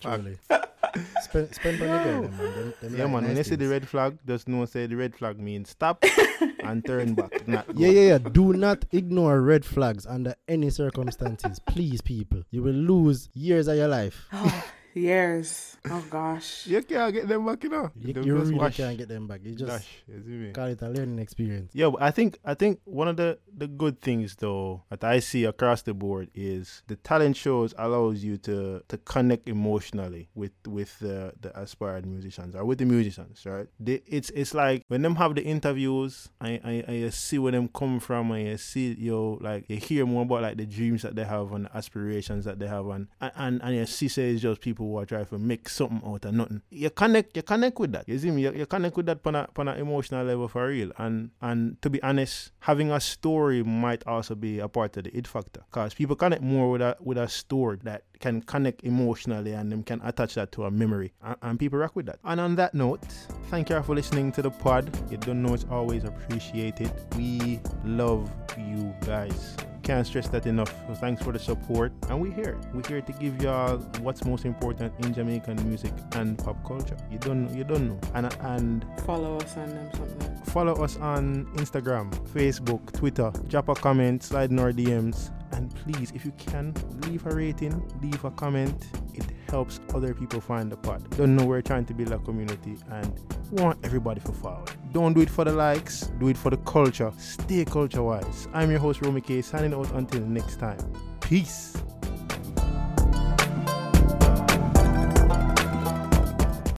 [0.00, 0.38] truly.
[1.22, 2.38] spend spend on the girl, them, man.
[2.38, 3.12] Them, them yeah, like man.
[3.12, 6.04] When nice you see the red flag, just know say the red flag means stop
[6.64, 7.46] and turn back.
[7.46, 7.66] Not.
[7.76, 8.18] Yeah, yeah, yeah.
[8.18, 11.60] Do not ignore red flags under any circumstances.
[11.66, 12.42] Please, people.
[12.50, 14.26] You will lose years of your life.
[14.32, 14.64] Oh.
[14.94, 15.76] Years.
[15.88, 16.66] Oh gosh.
[16.66, 17.90] You can't get them back, you know.
[17.96, 19.40] You, Them you just really wash, can't get them back.
[19.44, 21.70] You just dash, you call it a learning experience.
[21.74, 25.20] Yeah, but I think I think one of the the good things though that I
[25.20, 30.52] see across the board is the talent shows allows you to to connect emotionally with
[30.66, 33.68] with the the aspired musicians or with the musicians, right?
[33.78, 37.68] They, it's it's like when them have the interviews, I I, I see where them
[37.68, 41.14] come from, and you see yo like you hear more about like the dreams that
[41.14, 44.30] they have and the aspirations that they have, and and and, and you see say
[44.30, 46.62] it's just people who are trying to make something out of nothing.
[46.70, 48.08] You connect you connect with that.
[48.08, 48.42] You see me?
[48.42, 50.90] You, you connect with that on a, on a emotional level for real.
[50.96, 55.16] And and to be honest, having a story might also be a part of the
[55.16, 55.62] it factor.
[55.70, 59.82] Cause people connect more with a with a story that can connect emotionally and them
[59.82, 61.12] can attach that to a memory.
[61.22, 62.18] And, and people rock with that.
[62.24, 63.04] And on that note,
[63.50, 64.90] thank you for listening to the pod.
[65.10, 66.92] You don't know it's always appreciated.
[67.16, 69.56] We love you guys.
[69.82, 70.72] Can't stress that enough.
[70.86, 71.92] So thanks for the support.
[72.08, 72.58] And we're here.
[72.74, 76.96] We're here to give y'all what's most important in Jamaican music and pop culture.
[77.10, 77.98] You don't you don't know.
[78.14, 80.36] And and Follow us on them something.
[80.44, 83.32] follow us on Instagram, Facebook, Twitter.
[83.48, 85.30] Drop a comment, slide in our DMs.
[85.52, 86.74] And please, if you can,
[87.06, 88.86] leave a rating, leave a comment.
[89.14, 91.08] It helps other people find the pod.
[91.16, 93.12] Don't know we're trying to build a community and
[93.50, 94.64] want everybody to follow.
[94.92, 97.12] Don't do it for the likes, do it for the culture.
[97.18, 98.48] Stay culture wise.
[98.52, 100.78] I'm your host, Romy K, signing out until next time.
[101.20, 101.76] Peace.